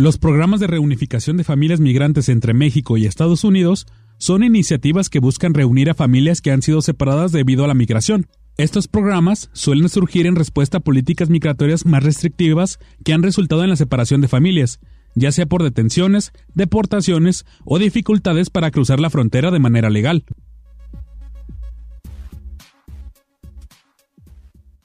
Los 0.00 0.16
programas 0.16 0.60
de 0.60 0.66
reunificación 0.66 1.36
de 1.36 1.44
familias 1.44 1.78
migrantes 1.78 2.30
entre 2.30 2.54
México 2.54 2.96
y 2.96 3.04
Estados 3.04 3.44
Unidos 3.44 3.86
son 4.16 4.42
iniciativas 4.42 5.10
que 5.10 5.18
buscan 5.18 5.52
reunir 5.52 5.90
a 5.90 5.94
familias 5.94 6.40
que 6.40 6.52
han 6.52 6.62
sido 6.62 6.80
separadas 6.80 7.32
debido 7.32 7.66
a 7.66 7.68
la 7.68 7.74
migración. 7.74 8.26
Estos 8.56 8.88
programas 8.88 9.50
suelen 9.52 9.90
surgir 9.90 10.24
en 10.24 10.36
respuesta 10.36 10.78
a 10.78 10.80
políticas 10.80 11.28
migratorias 11.28 11.84
más 11.84 12.02
restrictivas 12.02 12.78
que 13.04 13.12
han 13.12 13.22
resultado 13.22 13.62
en 13.62 13.68
la 13.68 13.76
separación 13.76 14.22
de 14.22 14.28
familias, 14.28 14.80
ya 15.16 15.32
sea 15.32 15.44
por 15.44 15.62
detenciones, 15.62 16.32
deportaciones 16.54 17.44
o 17.66 17.78
dificultades 17.78 18.48
para 18.48 18.70
cruzar 18.70 19.00
la 19.00 19.10
frontera 19.10 19.50
de 19.50 19.58
manera 19.58 19.90
legal. 19.90 20.24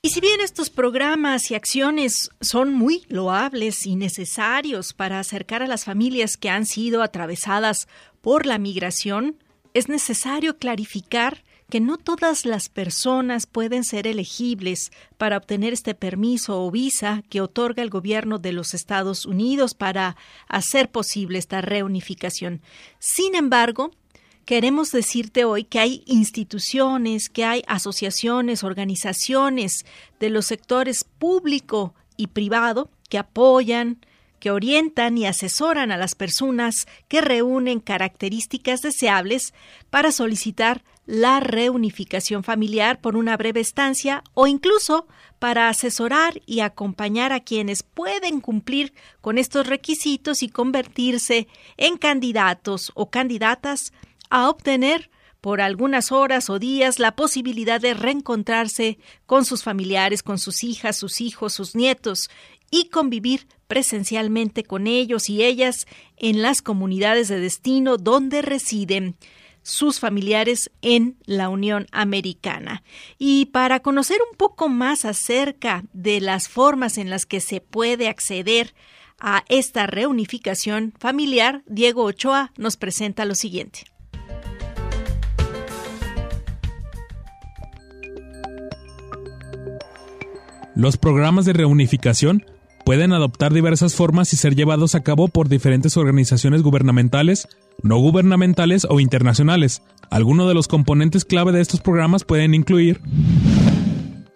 Y 0.05 0.09
si 0.09 0.19
bien 0.21 0.39
estos 0.39 0.69
programas 0.69 1.49
y 1.49 1.55
acciones 1.55 2.29
son 2.39 2.71
muy 2.71 3.07
loables 3.09 3.87
y 3.87 3.95
necesarios 3.95 4.93
para 4.93 5.19
acercar 5.19 5.63
a 5.63 5.67
las 5.67 5.83
familias 5.83 6.37
que 6.37 6.51
han 6.51 6.67
sido 6.67 7.01
atravesadas 7.01 7.87
por 8.21 8.45
la 8.45 8.59
migración, 8.59 9.43
es 9.73 9.89
necesario 9.89 10.59
clarificar 10.59 11.43
que 11.71 11.79
no 11.79 11.97
todas 11.97 12.45
las 12.45 12.69
personas 12.69 13.47
pueden 13.47 13.83
ser 13.83 14.05
elegibles 14.05 14.91
para 15.17 15.37
obtener 15.37 15.73
este 15.73 15.95
permiso 15.95 16.63
o 16.63 16.69
visa 16.69 17.23
que 17.27 17.41
otorga 17.41 17.81
el 17.81 17.89
gobierno 17.89 18.37
de 18.37 18.53
los 18.53 18.75
Estados 18.75 19.25
Unidos 19.25 19.73
para 19.73 20.17
hacer 20.47 20.91
posible 20.91 21.39
esta 21.39 21.61
reunificación. 21.61 22.61
Sin 22.99 23.33
embargo, 23.33 23.89
queremos 24.45 24.91
decirte 24.91 25.43
hoy 25.43 25.63
que 25.63 25.79
hay 25.79 26.03
instituciones, 26.05 27.29
que 27.29 27.43
hay 27.43 27.63
asociaciones, 27.67 28.63
organizaciones 28.63 29.85
de 30.19 30.29
los 30.29 30.45
sectores 30.45 31.03
público 31.03 31.93
y 32.15 32.27
privado 32.27 32.89
que 33.09 33.17
apoyan, 33.17 33.97
que 34.39 34.51
orientan 34.51 35.17
y 35.17 35.25
asesoran 35.25 35.91
a 35.91 35.97
las 35.97 36.13
personas 36.13 36.87
que 37.07 37.21
reúnen 37.21 37.79
características 37.79 38.81
deseables 38.81 39.53
para 39.89 40.11
solicitar 40.11 40.83
la 41.07 41.39
reunificación 41.39 42.43
familiar 42.43 42.99
por 42.99 43.15
una 43.15 43.37
breve 43.37 43.59
estancia 43.59 44.23
o 44.33 44.47
incluso 44.47 45.07
para 45.39 45.69
asesorar 45.69 46.41
y 46.45 46.61
acompañar 46.61 47.31
a 47.31 47.41
quienes 47.41 47.83
pueden 47.83 48.41
cumplir 48.41 48.93
con 49.21 49.37
estos 49.37 49.67
requisitos 49.67 50.41
y 50.41 50.49
convertirse 50.49 51.47
en 51.77 51.97
candidatos 51.97 52.91
o 52.95 53.09
candidatas 53.09 53.93
a 54.29 54.49
obtener 54.49 55.09
por 55.45 55.61
algunas 55.61 56.11
horas 56.11 56.49
o 56.49 56.57
días 56.57 56.97
la 56.97 57.15
posibilidad 57.15 57.79
de 57.79 57.93
reencontrarse 57.93 58.97
con 59.27 59.45
sus 59.45 59.61
familiares, 59.61 60.23
con 60.23 60.39
sus 60.39 60.63
hijas, 60.63 60.97
sus 60.97 61.21
hijos, 61.21 61.53
sus 61.53 61.75
nietos 61.75 62.31
y 62.71 62.89
convivir 62.89 63.47
presencialmente 63.67 64.63
con 64.63 64.87
ellos 64.87 65.29
y 65.29 65.43
ellas 65.43 65.85
en 66.17 66.41
las 66.41 66.63
comunidades 66.63 67.27
de 67.27 67.39
destino 67.39 67.97
donde 67.97 68.41
residen 68.41 69.17
sus 69.61 69.99
familiares 69.99 70.71
en 70.81 71.17
la 71.25 71.49
Unión 71.49 71.87
Americana. 71.91 72.83
Y 73.17 73.45
para 73.47 73.81
conocer 73.81 74.17
un 74.31 74.37
poco 74.37 74.69
más 74.69 75.05
acerca 75.05 75.83
de 75.93 76.21
las 76.21 76.47
formas 76.47 76.97
en 76.97 77.09
las 77.09 77.25
que 77.25 77.39
se 77.39 77.61
puede 77.61 78.07
acceder 78.07 78.73
a 79.19 79.43
esta 79.47 79.87
reunificación 79.87 80.93
familiar, 80.99 81.63
Diego 81.65 82.03
Ochoa 82.03 82.51
nos 82.57 82.77
presenta 82.77 83.25
lo 83.25 83.35
siguiente. 83.35 83.94
Los 90.75 90.97
programas 90.97 91.45
de 91.45 91.53
reunificación 91.53 92.45
pueden 92.83 93.13
adoptar 93.13 93.53
diversas 93.53 93.95
formas 93.95 94.33
y 94.33 94.37
ser 94.37 94.55
llevados 94.55 94.93
a 94.93 95.03
cabo 95.03 95.29
por 95.29 95.47
diferentes 95.47 95.95
organizaciones 95.95 96.63
gubernamentales, 96.63 97.47
no 97.81 97.97
gubernamentales 97.97 98.85
o 98.89 98.99
internacionales. 98.99 99.81
Algunos 100.09 100.49
de 100.49 100.53
los 100.53 100.67
componentes 100.67 101.23
clave 101.23 101.53
de 101.53 101.61
estos 101.61 101.79
programas 101.79 102.25
pueden 102.25 102.53
incluir 102.53 102.99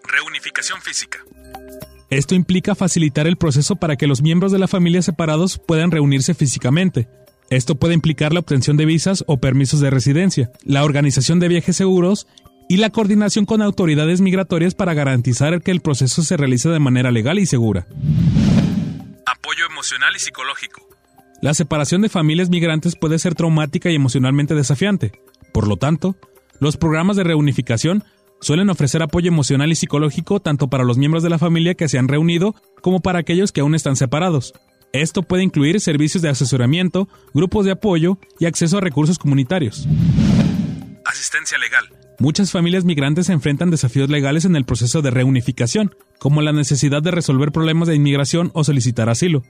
reunificación 0.02 0.80
física. 0.80 1.18
Esto 2.08 2.34
implica 2.34 2.74
facilitar 2.74 3.26
el 3.26 3.36
proceso 3.36 3.76
para 3.76 3.96
que 3.96 4.06
los 4.06 4.22
miembros 4.22 4.50
de 4.50 4.58
la 4.58 4.66
familia 4.66 5.02
separados 5.02 5.58
puedan 5.58 5.90
reunirse 5.90 6.32
físicamente. 6.32 7.06
Esto 7.50 7.74
puede 7.74 7.94
implicar 7.94 8.32
la 8.32 8.40
obtención 8.40 8.78
de 8.78 8.86
visas 8.86 9.24
o 9.26 9.38
permisos 9.40 9.80
de 9.80 9.90
residencia, 9.90 10.50
la 10.64 10.84
organización 10.84 11.38
de 11.38 11.48
viajes 11.48 11.76
seguros 11.76 12.26
y 12.70 12.76
la 12.76 12.90
coordinación 12.90 13.46
con 13.46 13.62
autoridades 13.62 14.20
migratorias 14.20 14.76
para 14.76 14.94
garantizar 14.94 15.60
que 15.60 15.72
el 15.72 15.80
proceso 15.80 16.22
se 16.22 16.36
realice 16.36 16.68
de 16.68 16.78
manera 16.78 17.10
legal 17.10 17.40
y 17.40 17.44
segura. 17.46 17.88
Apoyo 19.26 19.66
emocional 19.68 20.12
y 20.14 20.20
psicológico. 20.20 20.80
La 21.42 21.52
separación 21.52 22.00
de 22.00 22.08
familias 22.08 22.48
migrantes 22.48 22.94
puede 22.94 23.18
ser 23.18 23.34
traumática 23.34 23.90
y 23.90 23.96
emocionalmente 23.96 24.54
desafiante. 24.54 25.10
Por 25.52 25.66
lo 25.66 25.78
tanto, 25.78 26.14
los 26.60 26.76
programas 26.76 27.16
de 27.16 27.24
reunificación 27.24 28.04
suelen 28.40 28.70
ofrecer 28.70 29.02
apoyo 29.02 29.26
emocional 29.26 29.72
y 29.72 29.74
psicológico 29.74 30.38
tanto 30.38 30.68
para 30.68 30.84
los 30.84 30.96
miembros 30.96 31.24
de 31.24 31.30
la 31.30 31.40
familia 31.40 31.74
que 31.74 31.88
se 31.88 31.98
han 31.98 32.06
reunido 32.06 32.54
como 32.82 33.00
para 33.00 33.18
aquellos 33.18 33.50
que 33.50 33.62
aún 33.62 33.74
están 33.74 33.96
separados. 33.96 34.52
Esto 34.92 35.24
puede 35.24 35.42
incluir 35.42 35.80
servicios 35.80 36.22
de 36.22 36.28
asesoramiento, 36.28 37.08
grupos 37.34 37.64
de 37.64 37.72
apoyo 37.72 38.18
y 38.38 38.46
acceso 38.46 38.78
a 38.78 38.80
recursos 38.80 39.18
comunitarios. 39.18 39.88
Asistencia 41.04 41.58
legal. 41.58 41.88
Muchas 42.18 42.50
familias 42.50 42.84
migrantes 42.84 43.30
enfrentan 43.30 43.70
desafíos 43.70 44.10
legales 44.10 44.44
en 44.44 44.56
el 44.56 44.64
proceso 44.64 45.02
de 45.02 45.10
reunificación, 45.10 45.94
como 46.18 46.42
la 46.42 46.52
necesidad 46.52 47.02
de 47.02 47.10
resolver 47.10 47.50
problemas 47.52 47.88
de 47.88 47.94
inmigración 47.94 48.50
o 48.54 48.64
solicitar 48.64 49.08
asilo. 49.08 49.42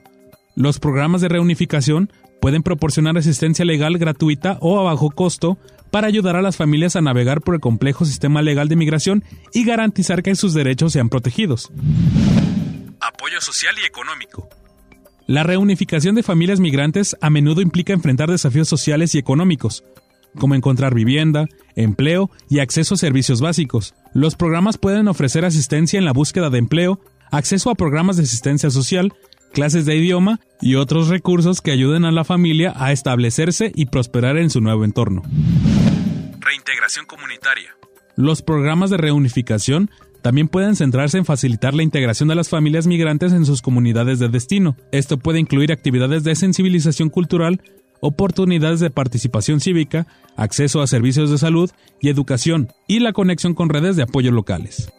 Los 0.55 0.79
programas 0.79 1.21
de 1.21 1.29
reunificación 1.29 2.11
pueden 2.41 2.63
proporcionar 2.63 3.17
asistencia 3.17 3.65
legal 3.65 3.97
gratuita 3.97 4.57
o 4.61 4.79
a 4.79 4.83
bajo 4.83 5.11
costo 5.11 5.57
para 5.91 6.07
ayudar 6.07 6.35
a 6.35 6.41
las 6.41 6.57
familias 6.57 6.95
a 6.95 7.01
navegar 7.01 7.41
por 7.41 7.55
el 7.55 7.61
complejo 7.61 8.05
sistema 8.05 8.41
legal 8.41 8.67
de 8.67 8.75
migración 8.77 9.23
y 9.53 9.65
garantizar 9.65 10.23
que 10.23 10.35
sus 10.35 10.53
derechos 10.53 10.93
sean 10.93 11.09
protegidos. 11.09 11.71
Apoyo 12.99 13.41
social 13.41 13.75
y 13.81 13.85
económico. 13.85 14.49
La 15.27 15.43
reunificación 15.43 16.15
de 16.15 16.23
familias 16.23 16.59
migrantes 16.59 17.15
a 17.21 17.29
menudo 17.29 17.61
implica 17.61 17.93
enfrentar 17.93 18.29
desafíos 18.29 18.67
sociales 18.67 19.13
y 19.15 19.19
económicos, 19.19 19.83
como 20.39 20.55
encontrar 20.55 20.93
vivienda, 20.93 21.47
empleo 21.75 22.29
y 22.49 22.59
acceso 22.59 22.95
a 22.95 22.97
servicios 22.97 23.41
básicos. 23.41 23.93
Los 24.13 24.35
programas 24.35 24.77
pueden 24.77 25.07
ofrecer 25.07 25.45
asistencia 25.45 25.97
en 25.97 26.05
la 26.05 26.13
búsqueda 26.13 26.49
de 26.49 26.59
empleo, 26.59 26.99
acceso 27.31 27.69
a 27.69 27.75
programas 27.75 28.17
de 28.17 28.23
asistencia 28.23 28.69
social, 28.69 29.13
clases 29.53 29.85
de 29.85 29.95
idioma 29.95 30.39
y 30.61 30.75
otros 30.75 31.07
recursos 31.09 31.61
que 31.61 31.71
ayuden 31.71 32.05
a 32.05 32.11
la 32.11 32.23
familia 32.23 32.73
a 32.75 32.91
establecerse 32.91 33.71
y 33.75 33.87
prosperar 33.87 34.37
en 34.37 34.49
su 34.49 34.61
nuevo 34.61 34.85
entorno. 34.85 35.23
Reintegración 36.39 37.05
comunitaria. 37.05 37.75
Los 38.15 38.41
programas 38.41 38.89
de 38.89 38.97
reunificación 38.97 39.89
también 40.21 40.47
pueden 40.47 40.75
centrarse 40.75 41.17
en 41.17 41.25
facilitar 41.25 41.73
la 41.73 41.83
integración 41.83 42.29
de 42.29 42.35
las 42.35 42.49
familias 42.49 42.85
migrantes 42.85 43.33
en 43.33 43.45
sus 43.45 43.61
comunidades 43.61 44.19
de 44.19 44.29
destino. 44.29 44.77
Esto 44.91 45.17
puede 45.17 45.39
incluir 45.39 45.71
actividades 45.71 46.23
de 46.23 46.35
sensibilización 46.35 47.09
cultural, 47.09 47.61
oportunidades 48.01 48.79
de 48.79 48.89
participación 48.89 49.61
cívica, 49.61 50.07
acceso 50.35 50.81
a 50.81 50.87
servicios 50.87 51.31
de 51.31 51.37
salud 51.37 51.71
y 52.01 52.09
educación, 52.09 52.69
y 52.87 52.99
la 52.99 53.13
conexión 53.13 53.53
con 53.53 53.69
redes 53.69 53.95
de 53.95 54.03
apoyo 54.03 54.31
locales. 54.31 54.91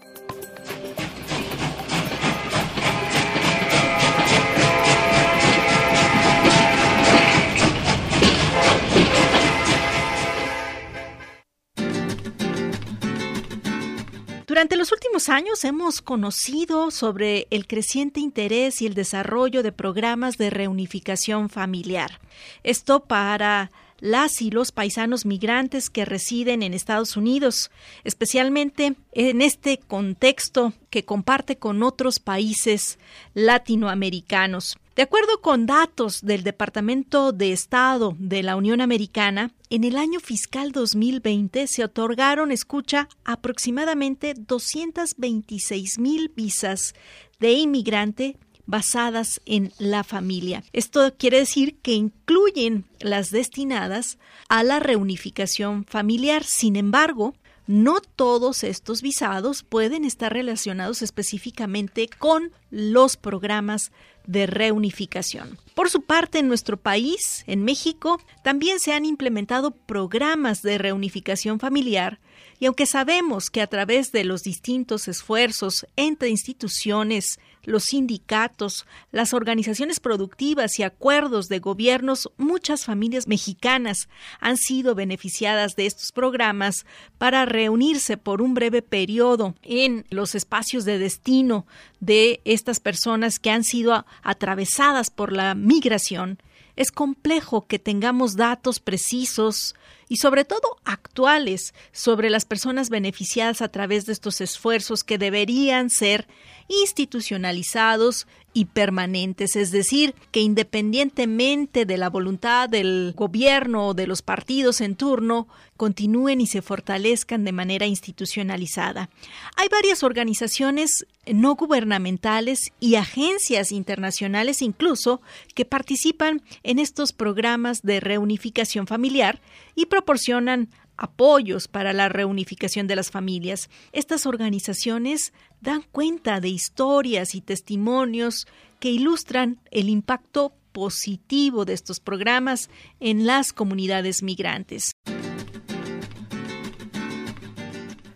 Durante 14.62 14.76
los 14.76 14.92
últimos 14.92 15.28
años 15.28 15.64
hemos 15.64 16.00
conocido 16.00 16.92
sobre 16.92 17.48
el 17.50 17.66
creciente 17.66 18.20
interés 18.20 18.80
y 18.80 18.86
el 18.86 18.94
desarrollo 18.94 19.64
de 19.64 19.72
programas 19.72 20.38
de 20.38 20.50
reunificación 20.50 21.48
familiar. 21.48 22.20
Esto 22.62 23.00
para 23.00 23.72
las 23.98 24.40
y 24.40 24.52
los 24.52 24.70
paisanos 24.70 25.26
migrantes 25.26 25.90
que 25.90 26.04
residen 26.04 26.62
en 26.62 26.74
Estados 26.74 27.16
Unidos, 27.16 27.72
especialmente 28.04 28.94
en 29.10 29.42
este 29.42 29.78
contexto 29.78 30.72
que 30.90 31.04
comparte 31.04 31.56
con 31.56 31.82
otros 31.82 32.20
países 32.20 33.00
latinoamericanos. 33.34 34.76
De 34.94 35.00
acuerdo 35.00 35.40
con 35.40 35.64
datos 35.64 36.20
del 36.20 36.42
Departamento 36.42 37.32
de 37.32 37.52
Estado 37.52 38.14
de 38.18 38.42
la 38.42 38.56
Unión 38.56 38.82
Americana, 38.82 39.50
en 39.70 39.84
el 39.84 39.96
año 39.96 40.20
fiscal 40.20 40.70
2020 40.70 41.66
se 41.66 41.82
otorgaron, 41.82 42.52
escucha, 42.52 43.08
aproximadamente 43.24 44.34
226 44.36 45.98
mil 45.98 46.28
visas 46.36 46.94
de 47.40 47.52
inmigrante 47.52 48.36
basadas 48.66 49.40
en 49.46 49.72
la 49.78 50.04
familia. 50.04 50.62
Esto 50.74 51.14
quiere 51.16 51.38
decir 51.38 51.78
que 51.78 51.94
incluyen 51.94 52.84
las 53.00 53.30
destinadas 53.30 54.18
a 54.50 54.62
la 54.62 54.78
reunificación 54.78 55.86
familiar. 55.86 56.44
Sin 56.44 56.76
embargo, 56.76 57.34
no 57.66 58.00
todos 58.00 58.64
estos 58.64 59.02
visados 59.02 59.62
pueden 59.62 60.04
estar 60.04 60.32
relacionados 60.32 61.02
específicamente 61.02 62.08
con 62.18 62.52
los 62.70 63.16
programas 63.16 63.92
de 64.26 64.46
reunificación. 64.46 65.58
Por 65.74 65.90
su 65.90 66.02
parte, 66.02 66.38
en 66.38 66.48
nuestro 66.48 66.76
país, 66.76 67.44
en 67.46 67.64
México, 67.64 68.20
también 68.44 68.78
se 68.78 68.92
han 68.92 69.04
implementado 69.04 69.72
programas 69.72 70.62
de 70.62 70.78
reunificación 70.78 71.58
familiar 71.58 72.20
y 72.58 72.66
aunque 72.66 72.86
sabemos 72.86 73.50
que 73.50 73.60
a 73.60 73.66
través 73.66 74.12
de 74.12 74.24
los 74.24 74.42
distintos 74.42 75.08
esfuerzos 75.08 75.86
entre 75.96 76.28
instituciones, 76.28 77.40
los 77.64 77.84
sindicatos, 77.84 78.86
las 79.10 79.34
organizaciones 79.34 80.00
productivas 80.00 80.78
y 80.78 80.82
acuerdos 80.82 81.48
de 81.48 81.58
gobiernos, 81.58 82.30
muchas 82.36 82.84
familias 82.84 83.28
mexicanas 83.28 84.08
han 84.40 84.56
sido 84.56 84.94
beneficiadas 84.94 85.76
de 85.76 85.86
estos 85.86 86.12
programas 86.12 86.86
para 87.18 87.44
reunirse 87.44 88.16
por 88.16 88.42
un 88.42 88.54
breve 88.54 88.82
periodo 88.82 89.54
en 89.62 90.04
los 90.10 90.34
espacios 90.34 90.84
de 90.84 90.98
destino 90.98 91.66
de 92.00 92.40
estas 92.44 92.80
personas 92.80 93.38
que 93.38 93.50
han 93.50 93.64
sido 93.64 94.04
atravesadas 94.22 95.10
por 95.10 95.32
la 95.32 95.54
migración. 95.54 96.38
Es 96.74 96.90
complejo 96.90 97.66
que 97.66 97.78
tengamos 97.78 98.34
datos 98.34 98.80
precisos 98.80 99.74
y 100.12 100.16
sobre 100.16 100.44
todo 100.44 100.76
actuales 100.84 101.72
sobre 101.90 102.28
las 102.28 102.44
personas 102.44 102.90
beneficiadas 102.90 103.62
a 103.62 103.68
través 103.68 104.04
de 104.04 104.12
estos 104.12 104.42
esfuerzos 104.42 105.04
que 105.04 105.16
deberían 105.16 105.88
ser 105.88 106.28
institucionalizados 106.68 108.26
y 108.54 108.66
permanentes, 108.66 109.56
es 109.56 109.70
decir, 109.70 110.14
que 110.30 110.40
independientemente 110.40 111.86
de 111.86 111.96
la 111.96 112.10
voluntad 112.10 112.68
del 112.68 113.14
gobierno 113.16 113.88
o 113.88 113.94
de 113.94 114.06
los 114.06 114.20
partidos 114.20 114.82
en 114.82 114.96
turno, 114.96 115.48
continúen 115.78 116.40
y 116.40 116.46
se 116.46 116.62
fortalezcan 116.62 117.44
de 117.44 117.52
manera 117.52 117.86
institucionalizada. 117.86 119.08
Hay 119.56 119.68
varias 119.68 120.02
organizaciones 120.02 121.06
no 121.26 121.54
gubernamentales 121.54 122.72
y 122.78 122.96
agencias 122.96 123.72
internacionales 123.72 124.60
incluso 124.60 125.22
que 125.54 125.64
participan 125.64 126.42
en 126.62 126.78
estos 126.78 127.12
programas 127.12 127.82
de 127.82 128.00
reunificación 128.00 128.86
familiar 128.86 129.40
y 129.74 129.86
proporcionan 129.86 130.68
apoyos 130.96 131.68
para 131.68 131.92
la 131.92 132.08
reunificación 132.08 132.86
de 132.86 132.96
las 132.96 133.10
familias. 133.10 133.70
Estas 133.92 134.26
organizaciones 134.26 135.32
dan 135.60 135.82
cuenta 135.90 136.40
de 136.40 136.48
historias 136.48 137.34
y 137.34 137.40
testimonios 137.40 138.46
que 138.78 138.90
ilustran 138.90 139.60
el 139.70 139.88
impacto 139.88 140.52
positivo 140.72 141.64
de 141.64 141.74
estos 141.74 142.00
programas 142.00 142.70
en 143.00 143.26
las 143.26 143.52
comunidades 143.52 144.22
migrantes. 144.22 144.92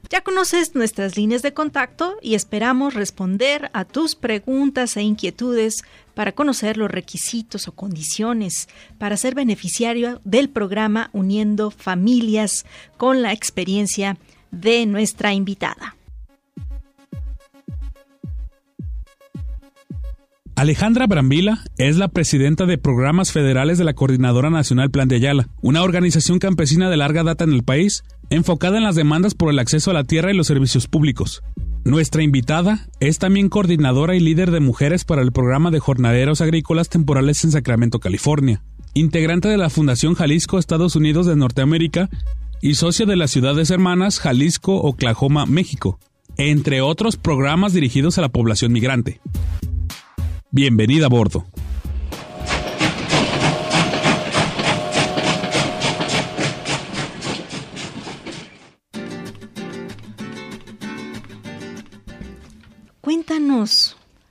Ya 0.09 0.23
conoces 0.23 0.75
nuestras 0.75 1.17
líneas 1.17 1.43
de 1.43 1.53
contacto 1.53 2.17
y 2.23 2.37
esperamos 2.37 2.95
responder 2.95 3.71
a 3.73 3.85
tus 3.85 4.15
preguntas 4.15 4.97
e 4.97 5.03
inquietudes 5.03 5.83
para 6.17 6.33
conocer 6.33 6.79
los 6.79 6.91
requisitos 6.91 7.69
o 7.69 7.73
condiciones 7.73 8.71
para 8.97 9.19
ser 9.19 9.35
beneficiario 9.35 10.23
del 10.25 10.49
programa 10.49 11.11
Uniendo 11.13 11.71
Familias 11.71 12.65
con 12.97 13.21
la 13.21 13.35
experiencia 13.35 14.17
de 14.51 14.87
nuestra 14.87 15.35
invitada. 15.35 15.95
Alejandra 20.55 21.07
Brambila 21.07 21.63
es 21.77 21.99
la 21.99 22.09
presidenta 22.09 22.65
de 22.65 22.79
programas 22.79 23.31
federales 23.31 23.77
de 23.77 23.85
la 23.85 23.93
Coordinadora 23.93 24.49
Nacional 24.49 24.91
Plan 24.91 25.09
de 25.09 25.17
Ayala, 25.17 25.51
una 25.61 25.83
organización 25.83 26.39
campesina 26.39 26.89
de 26.89 26.97
larga 26.97 27.25
data 27.25 27.45
en 27.45 27.53
el 27.53 27.63
país, 27.63 28.05
enfocada 28.31 28.79
en 28.79 28.85
las 28.85 28.95
demandas 28.95 29.35
por 29.35 29.51
el 29.51 29.59
acceso 29.59 29.91
a 29.91 29.95
la 29.95 30.05
tierra 30.05 30.33
y 30.33 30.37
los 30.37 30.47
servicios 30.47 30.89
públicos. 30.89 31.43
Nuestra 31.87 32.25
invitada 32.25 32.89
es 32.99 33.21
también 33.21 33.49
coordinadora 33.49 34.17
y 34.17 34.21
líder 34.21 34.51
de 34.51 34.59
mujeres 34.59 35.05
para 35.05 35.23
el 35.23 35.31
programa 35.31 35.71
de 35.71 35.79
jornaderos 35.79 36.41
agrícolas 36.41 36.89
temporales 36.89 37.45
en 37.45 37.53
Sacramento, 37.53 38.01
California, 38.01 38.61
integrante 38.95 39.47
de 39.47 39.57
la 39.57 39.71
Fundación 39.71 40.15
Jalisco 40.15 40.59
Estados 40.59 40.97
Unidos 40.97 41.27
de 41.27 41.37
Norteamérica 41.37 42.11
y 42.61 42.75
socia 42.75 43.07
de 43.07 43.15
las 43.15 43.31
ciudades 43.31 43.71
hermanas 43.71 44.19
Jalisco, 44.19 44.75
Oklahoma, 44.79 45.47
México, 45.47 46.01
entre 46.39 46.81
otros 46.81 47.17
programas 47.17 47.73
dirigidos 47.73 48.19
a 48.19 48.23
la 48.23 48.31
población 48.31 48.73
migrante. 48.73 49.21
Bienvenida 50.51 51.07
a 51.07 51.09
bordo. 51.09 51.47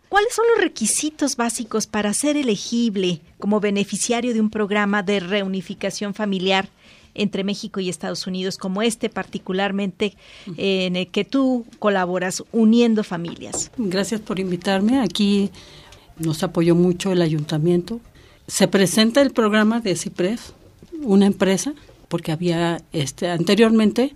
¿Cuáles 0.10 0.34
son 0.34 0.46
los 0.54 0.64
requisitos 0.64 1.36
básicos 1.36 1.88
para 1.88 2.14
ser 2.14 2.38
elegible 2.38 3.22
como 3.40 3.60
beneficiario 3.60 4.34
de 4.34 4.42
un 4.42 4.50
programa 4.50 5.04
de 5.04 5.20
reunificación 5.20 6.14
familiar 6.14 6.70
entre 7.16 7.44
México 7.44 7.80
y 7.80 7.90
Estados 7.90 8.28
Unidos, 8.28 8.58
como 8.58 8.82
este 8.82 9.10
particularmente 9.10 10.16
en 10.58 10.96
el 10.96 11.08
que 11.08 11.24
tú 11.24 11.66
colaboras 11.80 12.44
uniendo 12.52 13.04
familias? 13.04 13.72
Gracias 13.78 14.22
por 14.22 14.40
invitarme. 14.40 15.00
Aquí 15.00 15.50
nos 16.18 16.44
apoyó 16.44 16.76
mucho 16.76 17.12
el 17.12 17.22
ayuntamiento. 17.22 18.00
Se 18.48 18.68
presenta 18.68 19.22
el 19.22 19.32
programa 19.32 19.80
de 19.80 19.96
CIPRES, 19.96 20.54
una 21.02 21.26
empresa, 21.26 21.74
porque 22.08 22.32
había 22.32 22.82
este 22.94 23.30
anteriormente 23.30 24.14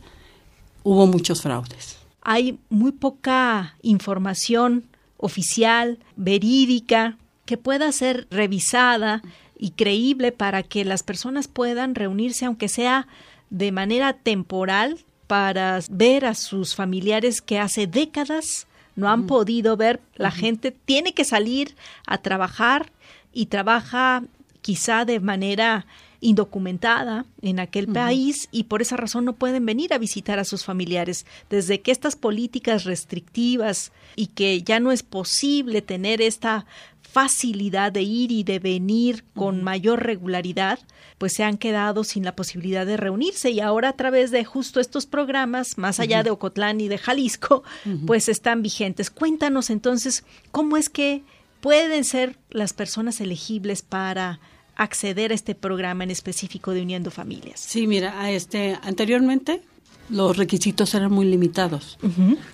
hubo 0.83 1.07
muchos 1.07 1.41
fraudes. 1.41 1.98
Hay 2.21 2.59
muy 2.69 2.91
poca 2.91 3.75
información 3.81 4.85
oficial, 5.17 5.99
verídica, 6.15 7.17
que 7.45 7.57
pueda 7.57 7.91
ser 7.91 8.27
revisada 8.29 9.21
y 9.57 9.71
creíble 9.71 10.31
para 10.31 10.63
que 10.63 10.85
las 10.85 11.03
personas 11.03 11.47
puedan 11.47 11.95
reunirse, 11.95 12.45
aunque 12.45 12.69
sea 12.69 13.07
de 13.49 13.71
manera 13.71 14.13
temporal, 14.13 14.99
para 15.27 15.79
ver 15.91 16.25
a 16.25 16.33
sus 16.33 16.75
familiares 16.75 17.41
que 17.41 17.59
hace 17.59 17.85
décadas 17.85 18.67
no 18.95 19.09
han 19.09 19.27
podido 19.27 19.77
ver. 19.77 20.01
La 20.15 20.31
gente 20.31 20.71
tiene 20.71 21.13
que 21.13 21.23
salir 21.23 21.75
a 22.05 22.17
trabajar 22.17 22.91
y 23.31 23.45
trabaja 23.45 24.23
quizá 24.61 25.05
de 25.05 25.19
manera 25.19 25.85
indocumentada 26.21 27.25
en 27.41 27.59
aquel 27.59 27.87
país 27.87 28.49
y 28.51 28.65
por 28.65 28.81
esa 28.81 28.97
razón 28.97 29.25
no 29.25 29.33
pueden 29.33 29.65
venir 29.65 29.93
a 29.93 29.97
visitar 29.97 30.39
a 30.39 30.43
sus 30.43 30.65
familiares. 30.65 31.25
Desde 31.49 31.81
que 31.81 31.91
estas 31.91 32.15
políticas 32.15 32.83
restrictivas 32.83 33.91
y 34.15 34.27
que 34.27 34.61
ya 34.61 34.79
no 34.79 34.91
es 34.91 35.03
posible 35.03 35.81
tener 35.81 36.21
esta 36.21 36.65
facilidad 37.01 37.91
de 37.91 38.03
ir 38.03 38.31
y 38.31 38.43
de 38.43 38.59
venir 38.59 39.23
con 39.33 39.63
mayor 39.63 40.03
regularidad, 40.03 40.79
pues 41.17 41.33
se 41.33 41.43
han 41.43 41.57
quedado 41.57 42.03
sin 42.03 42.23
la 42.23 42.35
posibilidad 42.35 42.85
de 42.85 42.97
reunirse. 42.97 43.49
Y 43.49 43.61
ahora 43.61 43.89
a 43.89 43.93
través 43.93 44.29
de 44.29 44.45
justo 44.45 44.79
estos 44.79 45.05
programas, 45.07 45.77
más 45.77 45.99
allá 45.99 46.21
de 46.21 46.29
Ocotlán 46.29 46.81
y 46.81 46.87
de 46.87 46.99
Jalisco, 46.99 47.63
pues 48.05 48.29
están 48.29 48.61
vigentes. 48.61 49.09
Cuéntanos 49.09 49.69
entonces 49.69 50.23
cómo 50.51 50.77
es 50.77 50.89
que 50.89 51.23
pueden 51.61 52.03
ser 52.03 52.37
las 52.51 52.73
personas 52.73 53.19
elegibles 53.21 53.81
para 53.81 54.39
acceder 54.83 55.31
a 55.31 55.35
este 55.35 55.55
programa 55.55 56.03
en 56.03 56.11
específico 56.11 56.71
de 56.71 56.81
Uniendo 56.81 57.11
Familias. 57.11 57.59
Sí, 57.59 57.87
mira, 57.87 58.21
a 58.21 58.31
este 58.31 58.77
anteriormente 58.81 59.61
los 60.09 60.37
requisitos 60.37 60.93
eran 60.95 61.11
muy 61.11 61.25
limitados, 61.25 61.99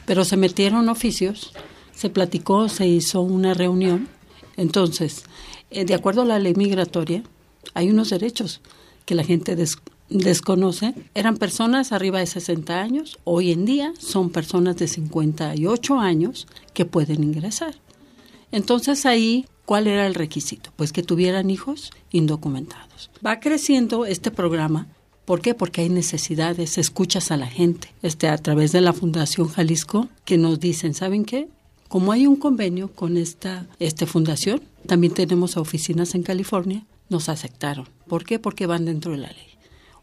pero 0.06 0.26
se 0.26 0.36
metieron 0.36 0.90
oficios, 0.90 1.54
se 1.94 2.10
platicó, 2.10 2.68
se 2.68 2.86
hizo 2.86 3.22
una 3.22 3.54
reunión 3.54 4.10
entonces, 4.58 5.24
eh, 5.72 5.86
de 5.86 5.94
acuerdo 5.94 6.22
a 6.22 6.26
la 6.26 6.40
ley 6.40 6.54
migratoria, 6.56 7.24
hay 7.74 7.90
unos 7.90 8.10
derechos 8.10 8.62
que 9.06 9.16
la 9.16 9.24
gente 9.24 9.56
desconoce. 10.10 10.94
Eran 11.14 11.38
personas 11.38 11.92
arriba 11.92 12.20
de 12.20 12.28
60 12.28 12.82
años, 12.82 13.20
hoy 13.24 13.52
en 13.52 13.66
día 13.66 13.94
son 14.00 14.30
personas 14.30 14.78
de 14.78 14.88
58 14.88 16.00
años 16.00 16.48
que 16.74 16.86
pueden 16.86 17.24
ingresar. 17.24 17.76
Entonces 18.52 19.06
ahí, 19.06 19.46
¿cuál 19.66 19.88
era 19.88 20.08
el 20.08 20.16
requisito? 20.16 20.72
Pues 20.76 20.92
que 20.92 21.04
tuvieran 21.04 21.50
hijos 21.50 21.92
indocumentados. 22.12 23.10
Va 23.26 23.40
creciendo 23.40 24.06
este 24.06 24.32
programa 24.32 24.88
¿Por 25.26 25.42
qué? 25.42 25.56
Porque 25.56 25.82
hay 25.82 25.90
necesidades, 25.90 26.78
escuchas 26.78 27.32
a 27.32 27.38
la 27.38 27.48
gente, 27.48 27.92
este, 28.04 28.28
a 28.28 28.38
través 28.38 28.72
de 28.72 28.82
la 28.82 28.94
Fundación 28.94 29.48
Jalisco, 29.48 30.08
que 30.24 30.38
nos 30.38 30.60
dicen, 30.60 30.94
¿saben 30.94 31.26
qué? 31.26 31.48
Como 31.88 32.12
hay 32.12 32.28
un 32.28 32.36
convenio 32.36 32.92
con 32.92 33.18
esta, 33.18 33.66
esta 33.80 34.06
fundación, 34.06 34.62
también 34.86 35.14
tenemos 35.14 35.58
oficinas 35.58 36.14
en 36.14 36.22
California, 36.22 36.86
nos 37.10 37.28
aceptaron. 37.28 37.88
¿Por 38.08 38.24
qué? 38.24 38.38
Porque 38.38 38.68
van 38.68 38.86
dentro 38.86 39.14
de 39.14 39.18
la 39.18 39.30
ley. 39.30 39.58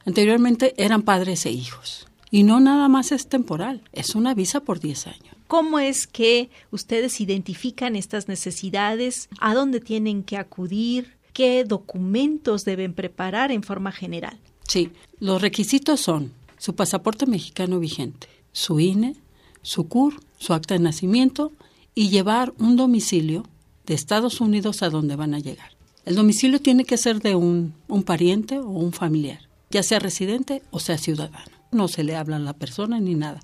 Anteriormente 0.05 0.75
eran 0.77 1.03
padres 1.03 1.47
e 1.47 1.53
hijos. 1.53 2.09
Y 2.31 2.43
no 2.43 2.59
nada 2.59 2.89
más 2.89 3.13
es 3.13 3.29
temporal, 3.29 3.83
es 3.93 4.17
una 4.17 4.35
visa 4.35 4.61
por 4.61 4.81
10 4.81 5.07
años. 5.07 5.32
¿Cómo 5.53 5.79
es 5.79 6.07
que 6.07 6.49
ustedes 6.71 7.21
identifican 7.21 7.95
estas 7.95 8.27
necesidades? 8.27 9.29
¿A 9.39 9.53
dónde 9.53 9.81
tienen 9.81 10.23
que 10.23 10.39
acudir? 10.39 11.19
¿Qué 11.35 11.65
documentos 11.65 12.65
deben 12.65 12.95
preparar 12.95 13.53
en 13.53 13.63
forma 13.63 13.93
general? 13.93 14.41
Sí, 14.67 14.93
los 15.19 15.43
requisitos 15.43 16.01
son 16.01 16.33
su 16.57 16.75
pasaporte 16.75 17.27
mexicano 17.27 17.81
vigente, 17.81 18.29
su 18.53 18.81
INE, 18.81 19.15
su 19.61 19.89
CUR, 19.89 20.15
su 20.39 20.55
acta 20.55 20.73
de 20.73 20.81
nacimiento 20.81 21.53
y 21.95 22.09
llevar 22.09 22.55
un 22.59 22.77
domicilio 22.77 23.47
de 23.85 23.93
Estados 23.93 24.41
Unidos 24.41 24.83
a 24.83 24.89
donde 24.89 25.17
van 25.17 25.35
a 25.35 25.39
llegar. 25.39 25.73
El 26.07 26.15
domicilio 26.15 26.63
tiene 26.63 26.87
que 26.87 26.97
ser 26.97 27.21
de 27.21 27.35
un, 27.35 27.75
un 27.89 28.05
pariente 28.05 28.59
o 28.59 28.71
un 28.71 28.95
familiar, 28.95 29.51
ya 29.69 29.83
sea 29.83 29.99
residente 29.99 30.63
o 30.71 30.81
sea 30.81 30.97
ciudadano. 30.97 31.53
No 31.73 31.89
se 31.89 32.05
le 32.05 32.17
habla 32.17 32.37
a 32.37 32.39
la 32.39 32.55
persona 32.55 33.01
ni 33.01 33.15
nada. 33.15 33.43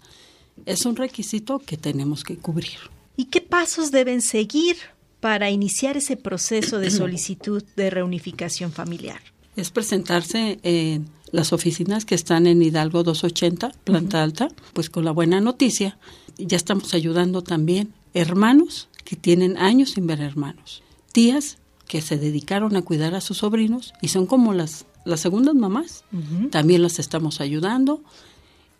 Es 0.66 0.86
un 0.86 0.96
requisito 0.96 1.58
que 1.58 1.76
tenemos 1.76 2.24
que 2.24 2.36
cubrir. 2.36 2.78
¿Y 3.16 3.26
qué 3.26 3.40
pasos 3.40 3.90
deben 3.90 4.22
seguir 4.22 4.76
para 5.20 5.50
iniciar 5.50 5.96
ese 5.96 6.16
proceso 6.16 6.78
de 6.78 6.90
solicitud 6.90 7.62
de 7.76 7.90
reunificación 7.90 8.72
familiar? 8.72 9.20
Es 9.56 9.70
presentarse 9.70 10.60
en 10.62 11.08
las 11.32 11.52
oficinas 11.52 12.04
que 12.04 12.14
están 12.14 12.46
en 12.46 12.62
Hidalgo 12.62 13.02
280, 13.02 13.72
planta 13.84 14.22
alta, 14.22 14.48
pues 14.72 14.88
con 14.88 15.04
la 15.04 15.10
buena 15.10 15.40
noticia, 15.40 15.98
ya 16.38 16.56
estamos 16.56 16.94
ayudando 16.94 17.42
también 17.42 17.92
hermanos 18.14 18.88
que 19.04 19.16
tienen 19.16 19.56
años 19.58 19.90
sin 19.90 20.06
ver 20.06 20.20
hermanos, 20.20 20.82
tías 21.12 21.58
que 21.86 22.00
se 22.02 22.18
dedicaron 22.18 22.76
a 22.76 22.82
cuidar 22.82 23.14
a 23.14 23.20
sus 23.20 23.38
sobrinos 23.38 23.94
y 24.02 24.08
son 24.08 24.26
como 24.26 24.52
las, 24.52 24.84
las 25.04 25.20
segundas 25.20 25.54
mamás. 25.54 26.04
También 26.50 26.82
las 26.82 26.98
estamos 26.98 27.40
ayudando 27.40 28.02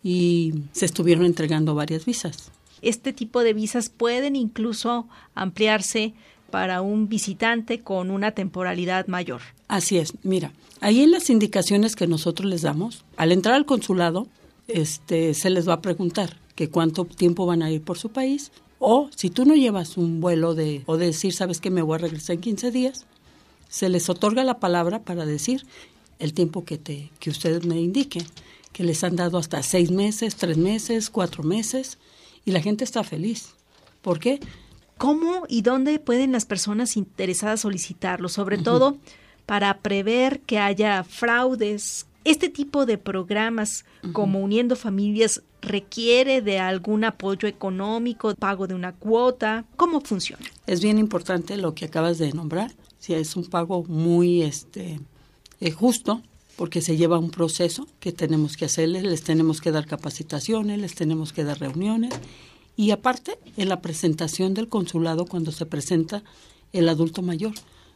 y 0.03 0.53
se 0.71 0.85
estuvieron 0.85 1.25
entregando 1.25 1.75
varias 1.75 2.05
visas. 2.05 2.51
Este 2.81 3.13
tipo 3.13 3.43
de 3.43 3.53
visas 3.53 3.89
pueden 3.89 4.35
incluso 4.35 5.07
ampliarse 5.35 6.13
para 6.49 6.81
un 6.81 7.09
visitante 7.09 7.79
con 7.79 8.09
una 8.09 8.31
temporalidad 8.31 9.07
mayor. 9.07 9.41
Así 9.67 9.97
es, 9.97 10.13
mira, 10.23 10.51
ahí 10.81 11.01
en 11.01 11.11
las 11.11 11.29
indicaciones 11.29 11.95
que 11.95 12.07
nosotros 12.07 12.49
les 12.49 12.61
damos, 12.61 13.03
al 13.17 13.31
entrar 13.31 13.55
al 13.55 13.65
consulado, 13.65 14.27
este, 14.67 15.33
se 15.33 15.49
les 15.49 15.67
va 15.67 15.73
a 15.73 15.81
preguntar 15.81 16.37
que 16.55 16.69
cuánto 16.69 17.05
tiempo 17.05 17.45
van 17.45 17.61
a 17.61 17.71
ir 17.71 17.81
por 17.81 17.97
su 17.97 18.09
país 18.09 18.51
o 18.79 19.09
si 19.15 19.29
tú 19.29 19.45
no 19.45 19.55
llevas 19.55 19.97
un 19.97 20.21
vuelo 20.21 20.55
de, 20.55 20.83
o 20.85 20.97
decir, 20.97 21.33
sabes 21.33 21.59
que 21.59 21.69
me 21.69 21.81
voy 21.81 21.95
a 21.95 21.99
regresar 21.99 22.35
en 22.35 22.41
15 22.41 22.71
días, 22.71 23.05
se 23.67 23.89
les 23.89 24.09
otorga 24.09 24.43
la 24.43 24.59
palabra 24.59 24.99
para 25.03 25.25
decir 25.25 25.65
el 26.17 26.33
tiempo 26.33 26.65
que, 26.65 26.77
te, 26.77 27.11
que 27.19 27.29
ustedes 27.29 27.65
me 27.65 27.79
indiquen, 27.79 28.25
que 28.73 28.83
les 28.83 29.03
han 29.03 29.15
dado 29.15 29.37
hasta 29.37 29.63
seis 29.63 29.91
meses, 29.91 30.35
tres 30.35 30.57
meses, 30.57 31.09
cuatro 31.09 31.43
meses, 31.43 31.97
y 32.45 32.51
la 32.51 32.61
gente 32.61 32.83
está 32.83 33.03
feliz. 33.03 33.53
¿Por 34.01 34.19
qué? 34.19 34.39
¿Cómo 34.97 35.43
y 35.47 35.61
dónde 35.61 35.99
pueden 35.99 36.31
las 36.31 36.45
personas 36.45 36.97
interesadas 36.97 37.61
solicitarlo? 37.61 38.29
Sobre 38.29 38.57
todo 38.57 38.97
para 39.45 39.79
prever 39.79 40.41
que 40.41 40.59
haya 40.59 41.03
fraudes, 41.03 42.05
este 42.23 42.49
tipo 42.49 42.85
de 42.85 42.97
programas 42.97 43.85
como 44.13 44.39
Uniendo 44.39 44.75
Familias 44.75 45.41
requiere 45.61 46.41
de 46.41 46.59
algún 46.59 47.03
apoyo 47.03 47.47
económico, 47.47 48.35
pago 48.35 48.67
de 48.67 48.75
una 48.75 48.93
cuota, 48.93 49.65
¿cómo 49.75 50.01
funciona? 50.01 50.45
Es 50.67 50.81
bien 50.81 50.99
importante 50.99 51.57
lo 51.57 51.73
que 51.73 51.85
acabas 51.85 52.17
de 52.17 52.31
nombrar, 52.33 52.71
si 52.99 53.13
es 53.13 53.35
un 53.35 53.45
pago 53.45 53.83
muy 53.85 54.41
este 54.43 54.99
eh, 55.59 55.71
justo 55.71 56.21
porque 56.59 56.81
se 56.81 56.97
lleva 56.97 57.19
un 57.19 57.29
proceso 57.29 57.87
que 58.01 58.11
tenemos 58.11 58.57
que 58.57 58.65
hacerles, 58.65 59.03
les 59.03 59.23
tenemos 59.23 59.61
que 59.61 59.71
dar 59.71 59.85
capacitaciones, 59.85 60.77
les 60.77 60.93
tenemos 60.93 61.31
que 61.31 61.45
dar 61.45 61.57
reuniones. 61.57 62.13
Y 62.75 62.91
aparte 62.91 63.39
en 63.55 63.69
la 63.69 63.79
presentación 63.79 64.53
del 64.53 64.67
consulado 64.67 65.25
cuando 65.25 65.53
se 65.53 65.65
presenta 65.65 66.21
el 66.73 66.89
adulto 66.89 67.21
mayor 67.21 67.53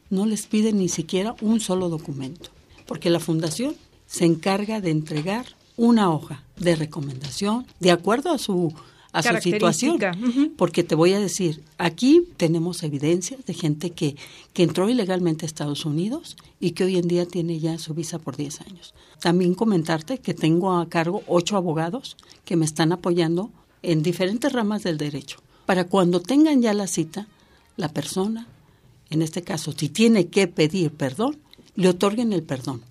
no 0.10 0.25
les 0.25 0.46
piden 0.46 0.77
ni 0.77 0.88
siquiera 0.88 1.36
un 1.41 1.60
solo 1.60 1.89
documento, 1.89 2.51
porque 2.88 3.10
la 3.10 3.20
fundación 3.20 3.75
se 4.08 4.24
encarga 4.24 4.79
de 4.79 4.91
entregar 4.91 5.46
una 5.75 6.10
hoja 6.10 6.46
de 6.55 6.77
recomendación 6.77 7.67
de 7.82 7.91
acuerdo 7.91 8.32
a 8.32 8.38
su 8.38 8.74
a 9.13 9.24
su 9.24 9.41
situación. 9.41 9.98
Porque 10.58 10.84
te 10.84 10.96
voy 10.96 11.13
a 11.13 11.20
decir, 11.20 11.63
aquí 11.77 12.27
tenemos 12.36 12.84
evidencia 12.84 13.38
de 13.46 13.53
gente 13.53 13.91
que, 13.91 14.17
que 14.51 14.63
entró 14.63 14.89
ilegalmente 14.89 15.46
a 15.46 15.48
Estados 15.48 15.86
Unidos 15.86 16.36
y 16.60 16.72
que 16.72 16.84
hoy 16.84 16.98
en 16.98 17.08
día 17.08 17.25
tiene 17.25 17.60
ya 17.60 17.77
su 17.77 17.93
visa 17.93 18.20
por 18.20 18.36
10 18.36 18.62
años. 18.62 18.93
También 19.22 19.53
comentarte 19.53 20.17
que 20.17 20.34
tengo 20.34 20.74
a 20.74 20.89
cargo 20.89 21.24
ocho 21.27 21.55
abogados 21.55 22.17
que 22.43 22.58
me 22.58 22.65
están 22.65 22.91
apoyando 22.91 23.51
en 23.82 24.03
diferentes 24.03 24.51
ramas 24.51 24.84
del 24.84 24.98
derecho. 24.98 25.38
Para 25.65 25.86
cuando 25.86 26.20
tengan 26.20 26.62
ya 26.62 26.74
la 26.74 26.88
cita, 26.88 27.27
la 27.77 27.89
persona, 27.89 28.48
en 29.10 29.22
este 29.22 29.43
caso, 29.43 29.72
si 29.72 29.89
tiene 29.89 30.27
que 30.27 30.48
pedir 30.48 30.91
perdón, 30.91 31.38
le 31.75 31.89
otorguen 31.89 32.34
el 32.34 32.43
perdón 32.43 32.82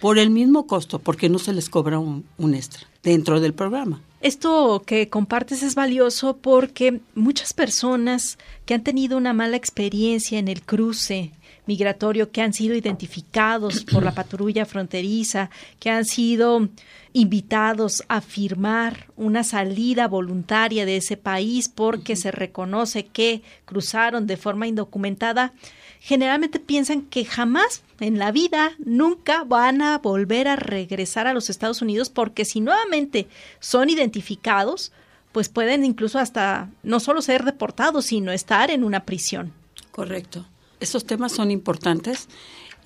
por 0.00 0.18
el 0.18 0.30
mismo 0.30 0.66
costo, 0.66 0.98
porque 0.98 1.28
no 1.28 1.38
se 1.38 1.52
les 1.52 1.68
cobra 1.68 1.98
un, 1.98 2.54
extra 2.54 2.86
dentro 3.02 3.40
del 3.40 3.52
programa. 3.52 4.00
Esto 4.20 4.82
que 4.84 5.08
compartes 5.08 5.62
es 5.62 5.74
valioso 5.74 6.36
porque 6.36 7.00
muchas 7.14 7.54
personas 7.54 8.38
que 8.66 8.74
han 8.74 8.82
tenido 8.82 9.16
una 9.16 9.32
mala 9.32 9.56
experiencia 9.56 10.38
en 10.38 10.48
el 10.48 10.62
cruce 10.62 11.32
migratorio, 11.66 12.32
que 12.32 12.42
han 12.42 12.52
sido 12.52 12.74
identificados 12.74 13.84
por 13.84 14.02
la 14.02 14.12
patrulla 14.14 14.66
fronteriza, 14.66 15.50
que 15.78 15.88
han 15.88 16.04
sido 16.04 16.68
invitados 17.12 18.02
a 18.08 18.20
firmar 18.20 19.06
una 19.16 19.44
salida 19.44 20.08
voluntaria 20.08 20.84
de 20.84 20.96
ese 20.96 21.16
país 21.16 21.68
porque 21.68 22.16
se 22.16 22.30
reconoce 22.30 23.06
que 23.06 23.42
cruzaron 23.64 24.26
de 24.26 24.36
forma 24.36 24.66
indocumentada, 24.66 25.52
generalmente 26.00 26.58
piensan 26.58 27.02
que 27.02 27.24
jamás 27.24 27.82
en 28.00 28.18
la 28.18 28.32
vida 28.32 28.72
nunca 28.78 29.44
van 29.44 29.82
a 29.82 29.98
volver 29.98 30.48
a 30.48 30.56
regresar 30.56 31.26
a 31.26 31.34
los 31.34 31.50
Estados 31.50 31.82
Unidos 31.82 32.08
porque 32.08 32.44
si 32.44 32.60
nuevamente 32.60 33.28
son 33.60 33.90
identificados, 33.90 34.92
pues 35.32 35.48
pueden 35.48 35.84
incluso 35.84 36.18
hasta 36.18 36.70
no 36.82 36.98
solo 37.00 37.22
ser 37.22 37.44
deportados, 37.44 38.06
sino 38.06 38.32
estar 38.32 38.70
en 38.70 38.82
una 38.82 39.04
prisión. 39.04 39.52
Correcto. 39.92 40.46
Esos 40.80 41.04
temas 41.04 41.32
son 41.32 41.50
importantes. 41.50 42.28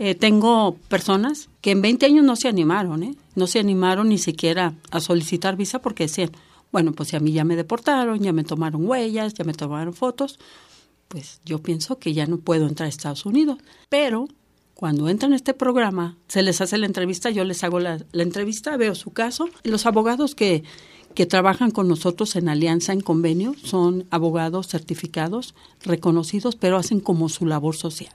Eh, 0.01 0.17
tengo 0.17 0.77
personas 0.89 1.49
que 1.61 1.71
en 1.71 1.81
20 1.81 2.07
años 2.07 2.25
no 2.25 2.35
se 2.35 2.49
animaron, 2.49 3.05
¿eh? 3.05 3.15
no 3.37 3.47
se 3.47 3.61
animaron 3.61 4.09
ni 4.09 4.19
siquiera 4.19 4.75
a 4.91 5.01
solicitar 5.01 5.55
visa 5.57 5.79
porque 5.81 6.05
decían, 6.05 6.33
bueno, 6.73 6.91
pues 6.91 7.11
si 7.11 7.17
a 7.17 7.21
mí 7.21 7.31
ya 7.31 7.45
me 7.45 7.55
deportaron, 7.55 8.19
ya 8.19 8.33
me 8.33 8.43
tomaron 8.43 8.85
huellas, 8.85 9.35
ya 9.35 9.45
me 9.45 9.55
tomaron 9.55 9.95
fotos, 9.95 10.41
pues 11.09 11.41
yo 11.45 11.63
pienso 11.63 11.99
que 11.99 12.13
ya 12.13 12.27
no 12.27 12.39
puedo 12.39 12.67
entrar 12.67 12.87
a 12.87 12.89
Estados 12.89 13.27
Unidos. 13.27 13.59
Pero 13.89 14.29
cuando 14.75 15.09
entran 15.09 15.33
a 15.33 15.37
este 15.37 15.55
programa, 15.55 16.17
se 16.29 16.43
les 16.43 16.61
hace 16.61 16.79
la 16.79 16.87
entrevista, 16.87 17.31
yo 17.31 17.45
les 17.45 17.63
hago 17.65 17.81
la, 17.81 18.05
la 18.13 18.23
entrevista, 18.23 18.77
veo 18.77 18.95
su 18.95 19.11
caso. 19.11 19.49
Los 19.63 19.87
abogados 19.87 20.35
que, 20.35 20.65
que 21.15 21.27
trabajan 21.27 21.71
con 21.71 21.89
nosotros 21.89 22.35
en 22.37 22.49
alianza, 22.49 22.93
en 22.93 23.01
convenio, 23.01 23.55
son 23.63 24.07
abogados 24.11 24.69
certificados, 24.69 25.55
reconocidos, 25.83 26.57
pero 26.57 26.77
hacen 26.77 27.01
como 27.01 27.29
su 27.29 27.47
labor 27.47 27.77
social. 27.77 28.13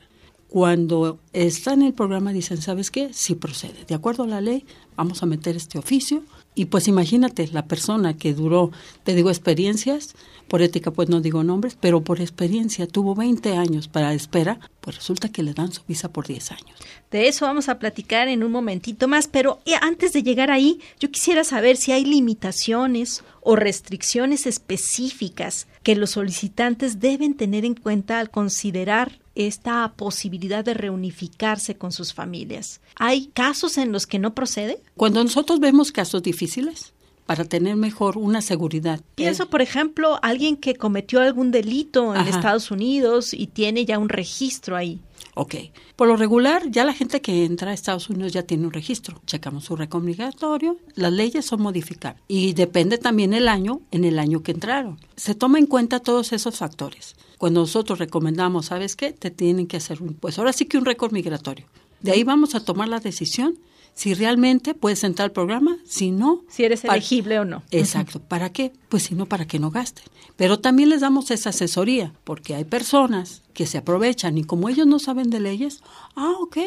Cuando 0.49 1.19
están 1.31 1.81
en 1.81 1.87
el 1.87 1.93
programa 1.93 2.33
dicen, 2.33 2.59
¿sabes 2.59 2.89
qué? 2.89 3.13
Sí 3.13 3.35
procede. 3.35 3.85
De 3.87 3.93
acuerdo 3.93 4.23
a 4.23 4.27
la 4.27 4.41
ley, 4.41 4.65
vamos 4.95 5.21
a 5.21 5.27
meter 5.27 5.55
este 5.55 5.77
oficio. 5.77 6.23
Y 6.55 6.65
pues 6.65 6.87
imagínate, 6.87 7.47
la 7.53 7.67
persona 7.67 8.17
que 8.17 8.33
duró, 8.33 8.71
te 9.03 9.13
digo 9.13 9.29
experiencias, 9.29 10.15
por 10.47 10.63
ética 10.63 10.89
pues 10.89 11.07
no 11.07 11.21
digo 11.21 11.43
nombres, 11.43 11.77
pero 11.79 12.03
por 12.03 12.19
experiencia 12.19 12.87
tuvo 12.87 13.13
20 13.13 13.55
años 13.55 13.87
para 13.87 14.13
espera, 14.15 14.59
pues 14.81 14.95
resulta 14.95 15.29
que 15.29 15.43
le 15.43 15.53
dan 15.53 15.71
su 15.71 15.83
visa 15.87 16.11
por 16.11 16.25
10 16.25 16.51
años. 16.51 16.79
De 17.11 17.27
eso 17.27 17.45
vamos 17.45 17.69
a 17.69 17.77
platicar 17.77 18.27
en 18.27 18.43
un 18.43 18.51
momentito 18.51 19.07
más, 19.07 19.27
pero 19.27 19.59
antes 19.81 20.13
de 20.13 20.23
llegar 20.23 20.49
ahí, 20.49 20.79
yo 20.99 21.11
quisiera 21.11 21.43
saber 21.43 21.77
si 21.77 21.91
hay 21.91 22.03
limitaciones 22.03 23.23
o 23.41 23.55
restricciones 23.55 24.47
específicas 24.47 25.67
que 25.83 25.95
los 25.95 26.09
solicitantes 26.09 26.99
deben 26.99 27.35
tener 27.35 27.65
en 27.65 27.75
cuenta 27.75 28.19
al 28.19 28.31
considerar 28.31 29.19
esta 29.47 29.93
posibilidad 29.95 30.65
de 30.65 30.73
reunificarse 30.73 31.75
con 31.75 31.91
sus 31.91 32.13
familias. 32.13 32.81
¿Hay 32.95 33.27
casos 33.27 33.77
en 33.77 33.91
los 33.91 34.05
que 34.05 34.19
no 34.19 34.35
procede? 34.35 34.81
Cuando 34.95 35.23
nosotros 35.23 35.59
vemos 35.59 35.91
casos 35.91 36.21
difíciles, 36.23 36.93
para 37.29 37.45
tener 37.45 37.75
mejor 37.75 38.17
una 38.17 38.41
seguridad. 38.41 39.01
Pienso, 39.13 39.51
por 39.51 39.61
ejemplo, 39.61 40.17
alguien 40.23 40.57
que 40.57 40.73
cometió 40.73 41.21
algún 41.21 41.51
delito 41.51 42.15
en 42.15 42.27
Estados 42.27 42.71
Unidos 42.71 43.35
y 43.35 43.45
tiene 43.45 43.85
ya 43.85 43.99
un 43.99 44.09
registro 44.09 44.75
ahí. 44.75 44.99
Ok. 45.41 45.55
Por 45.95 46.09
lo 46.09 46.17
regular, 46.17 46.69
ya 46.69 46.83
la 46.83 46.93
gente 46.93 47.21
que 47.21 47.45
entra 47.45 47.71
a 47.71 47.73
Estados 47.73 48.09
Unidos 48.09 48.33
ya 48.33 48.43
tiene 48.43 48.65
un 48.65 48.73
registro. 48.73 49.21
Checamos 49.25 49.63
su 49.63 49.77
récord 49.77 50.03
migratorio. 50.03 50.75
Las 50.95 51.13
leyes 51.13 51.45
son 51.45 51.61
modificables. 51.61 52.21
Y 52.27 52.51
depende 52.51 52.97
también 52.97 53.33
el 53.33 53.47
año, 53.47 53.79
en 53.91 54.03
el 54.03 54.19
año 54.19 54.43
que 54.43 54.51
entraron. 54.51 54.99
Se 55.15 55.35
toma 55.35 55.57
en 55.57 55.65
cuenta 55.65 56.01
todos 56.01 56.33
esos 56.33 56.57
factores. 56.57 57.15
Cuando 57.37 57.61
nosotros 57.61 57.99
recomendamos, 57.99 58.65
¿sabes 58.65 58.97
qué? 58.97 59.13
Te 59.13 59.31
tienen 59.31 59.67
que 59.67 59.77
hacer 59.77 60.01
un, 60.01 60.13
pues 60.13 60.37
ahora 60.37 60.51
sí 60.51 60.65
que 60.65 60.77
un 60.77 60.83
récord 60.83 61.13
migratorio. 61.13 61.67
De 62.01 62.11
ahí 62.11 62.25
vamos 62.25 62.53
a 62.53 62.65
tomar 62.65 62.89
la 62.89 62.99
decisión 62.99 63.57
si 63.99 64.13
realmente 64.13 64.75
puedes 64.75 65.03
entrar 65.03 65.25
al 65.25 65.33
programa, 65.33 65.77
si 65.83 66.11
no... 66.11 66.45
Si 66.47 66.63
eres 66.63 66.85
elegible 66.85 67.37
o 67.37 67.43
no. 67.43 67.63
Exacto. 67.69 68.21
¿Para 68.21 68.49
qué? 68.49 68.71
Pues 68.87 69.03
si 69.03 69.13
no, 69.13 69.25
para 69.25 69.45
que 69.45 69.59
no 69.59 69.71
gasten. 69.71 70.05
Pero 70.37 70.57
también 70.61 70.87
les 70.87 71.01
damos 71.01 71.31
esa 71.31 71.49
asesoría, 71.49 72.13
porque 72.23 72.55
hay 72.55 72.63
personas 72.63 73.41
que 73.53 73.65
se 73.65 73.77
aprovechan 73.77 74.37
y 74.37 74.45
como 74.45 74.69
ellos 74.69 74.87
no 74.87 74.99
saben 74.99 75.29
de 75.29 75.41
leyes, 75.41 75.81
ah, 76.15 76.31
ok, 76.39 76.57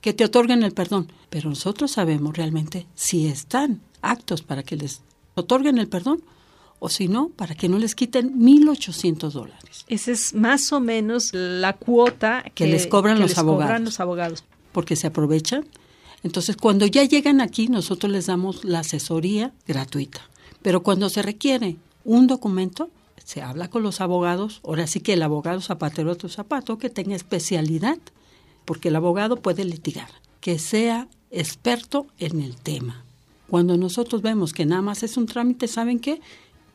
que 0.00 0.12
te 0.12 0.24
otorguen 0.24 0.62
el 0.62 0.70
perdón. 0.70 1.10
Pero 1.30 1.48
nosotros 1.48 1.90
sabemos 1.90 2.36
realmente 2.36 2.86
si 2.94 3.26
están 3.26 3.80
actos 4.00 4.42
para 4.42 4.62
que 4.62 4.76
les 4.76 5.02
otorguen 5.34 5.78
el 5.78 5.88
perdón 5.88 6.22
o 6.78 6.88
si 6.88 7.08
no, 7.08 7.30
para 7.30 7.56
que 7.56 7.68
no 7.68 7.80
les 7.80 7.96
quiten 7.96 8.38
1.800 8.38 9.32
dólares. 9.32 9.84
Esa 9.88 10.12
es 10.12 10.32
más 10.32 10.72
o 10.72 10.78
menos 10.78 11.30
la 11.32 11.72
cuota 11.72 12.44
que, 12.54 12.68
les 12.68 12.86
cobran, 12.86 13.18
los, 13.18 13.36
abogados, 13.36 13.64
cobran 13.64 13.84
los 13.84 13.98
abogados. 13.98 14.44
Porque 14.70 14.94
se 14.94 15.08
aprovechan 15.08 15.66
entonces, 16.22 16.56
cuando 16.56 16.86
ya 16.86 17.04
llegan 17.04 17.40
aquí, 17.40 17.68
nosotros 17.68 18.10
les 18.12 18.26
damos 18.26 18.64
la 18.64 18.80
asesoría 18.80 19.52
gratuita. 19.66 20.20
Pero 20.62 20.82
cuando 20.82 21.08
se 21.08 21.22
requiere 21.22 21.76
un 22.04 22.26
documento, 22.26 22.90
se 23.24 23.42
habla 23.42 23.68
con 23.68 23.82
los 23.82 24.00
abogados, 24.00 24.60
ahora 24.64 24.86
sí 24.86 25.00
que 25.00 25.12
el 25.12 25.22
abogado 25.22 25.60
zapatero 25.60 26.16
tu 26.16 26.28
zapato, 26.28 26.78
que 26.78 26.90
tenga 26.90 27.14
especialidad, 27.14 27.98
porque 28.64 28.88
el 28.88 28.96
abogado 28.96 29.36
puede 29.36 29.64
litigar, 29.64 30.10
que 30.40 30.58
sea 30.58 31.08
experto 31.30 32.06
en 32.18 32.40
el 32.40 32.56
tema. 32.56 33.04
Cuando 33.48 33.76
nosotros 33.76 34.22
vemos 34.22 34.52
que 34.52 34.66
nada 34.66 34.82
más 34.82 35.02
es 35.02 35.16
un 35.16 35.26
trámite, 35.26 35.68
¿saben 35.68 36.00
qué? 36.00 36.20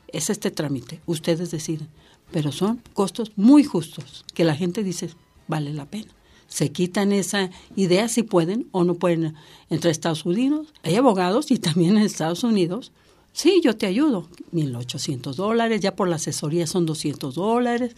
Es 0.07 0.29
este 0.29 0.51
trámite, 0.51 1.01
ustedes 1.05 1.51
deciden. 1.51 1.87
Pero 2.31 2.51
son 2.51 2.81
costos 2.93 3.31
muy 3.35 3.63
justos, 3.63 4.23
que 4.33 4.43
la 4.43 4.55
gente 4.55 4.83
dice, 4.83 5.09
vale 5.47 5.73
la 5.73 5.85
pena 5.85 6.11
se 6.53 6.71
quitan 6.71 7.11
esa 7.11 7.49
idea 7.75 8.07
si 8.07 8.21
pueden 8.21 8.67
o 8.71 8.83
no 8.83 8.93
pueden 8.93 9.33
entrar 9.71 9.89
a 9.89 9.91
Estados 9.91 10.23
Unidos. 10.23 10.71
Hay 10.83 10.95
abogados 10.95 11.49
y 11.49 11.57
también 11.57 11.97
en 11.97 12.03
Estados 12.03 12.43
Unidos. 12.43 12.91
Sí, 13.31 13.59
yo 13.63 13.75
te 13.75 13.87
ayudo. 13.87 14.29
1.800 14.51 15.33
dólares, 15.33 15.81
ya 15.81 15.95
por 15.95 16.07
la 16.07 16.17
asesoría 16.17 16.67
son 16.67 16.85
200 16.85 17.33
dólares. 17.33 17.95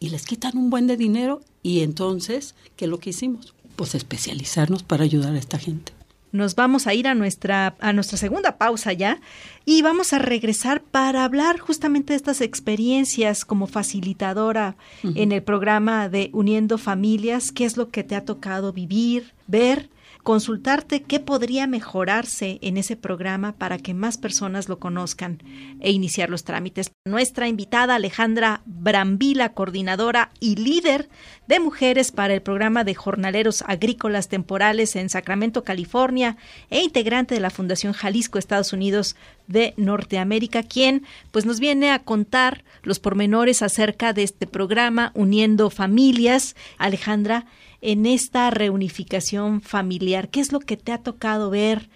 Y 0.00 0.08
les 0.08 0.26
quitan 0.26 0.58
un 0.58 0.68
buen 0.68 0.88
de 0.88 0.96
dinero 0.96 1.42
y 1.62 1.82
entonces, 1.82 2.56
¿qué 2.74 2.86
es 2.86 2.90
lo 2.90 2.98
que 2.98 3.10
hicimos? 3.10 3.54
Pues 3.76 3.94
especializarnos 3.94 4.82
para 4.82 5.04
ayudar 5.04 5.36
a 5.36 5.38
esta 5.38 5.60
gente 5.60 5.99
nos 6.32 6.54
vamos 6.54 6.86
a 6.86 6.94
ir 6.94 7.08
a 7.08 7.14
nuestra, 7.14 7.74
a 7.80 7.92
nuestra 7.92 8.18
segunda 8.18 8.56
pausa 8.58 8.92
ya 8.92 9.20
y 9.64 9.82
vamos 9.82 10.12
a 10.12 10.18
regresar 10.18 10.82
para 10.82 11.24
hablar 11.24 11.58
justamente 11.58 12.12
de 12.12 12.16
estas 12.16 12.40
experiencias 12.40 13.44
como 13.44 13.66
facilitadora 13.66 14.76
en 15.02 15.32
el 15.32 15.42
programa 15.42 16.08
de 16.08 16.30
Uniendo 16.32 16.78
Familias, 16.78 17.52
qué 17.52 17.64
es 17.64 17.76
lo 17.76 17.88
que 17.90 18.04
te 18.04 18.16
ha 18.16 18.24
tocado 18.24 18.72
vivir, 18.72 19.32
ver 19.46 19.88
consultarte 20.22 21.02
qué 21.02 21.20
podría 21.20 21.66
mejorarse 21.66 22.58
en 22.62 22.76
ese 22.76 22.96
programa 22.96 23.52
para 23.52 23.78
que 23.78 23.94
más 23.94 24.18
personas 24.18 24.68
lo 24.68 24.78
conozcan 24.78 25.42
e 25.80 25.90
iniciar 25.90 26.30
los 26.30 26.44
trámites. 26.44 26.92
Nuestra 27.04 27.48
invitada 27.48 27.94
Alejandra 27.94 28.62
Brambila, 28.66 29.52
coordinadora 29.52 30.30
y 30.40 30.56
líder 30.56 31.08
de 31.46 31.60
mujeres 31.60 32.12
para 32.12 32.34
el 32.34 32.42
programa 32.42 32.84
de 32.84 32.94
jornaleros 32.94 33.62
agrícolas 33.66 34.28
temporales 34.28 34.96
en 34.96 35.08
Sacramento, 35.08 35.64
California, 35.64 36.36
e 36.70 36.82
integrante 36.82 37.34
de 37.34 37.40
la 37.40 37.50
Fundación 37.50 37.92
Jalisco, 37.92 38.38
Estados 38.38 38.72
Unidos 38.72 39.16
de 39.46 39.74
Norteamérica, 39.76 40.62
quien 40.62 41.04
pues 41.32 41.44
nos 41.44 41.58
viene 41.58 41.90
a 41.90 41.98
contar 41.98 42.64
los 42.82 43.00
pormenores 43.00 43.62
acerca 43.62 44.12
de 44.12 44.22
este 44.22 44.46
programa 44.46 45.10
Uniendo 45.14 45.70
Familias. 45.70 46.54
Alejandra, 46.78 47.46
en 47.80 48.06
esta 48.06 48.50
reunificación 48.50 49.60
familiar? 49.60 50.30
¿Qué 50.30 50.40
es 50.40 50.52
lo 50.52 50.60
que 50.60 50.76
te 50.76 50.92
ha 50.92 51.02
tocado 51.02 51.50
ver? 51.50 51.88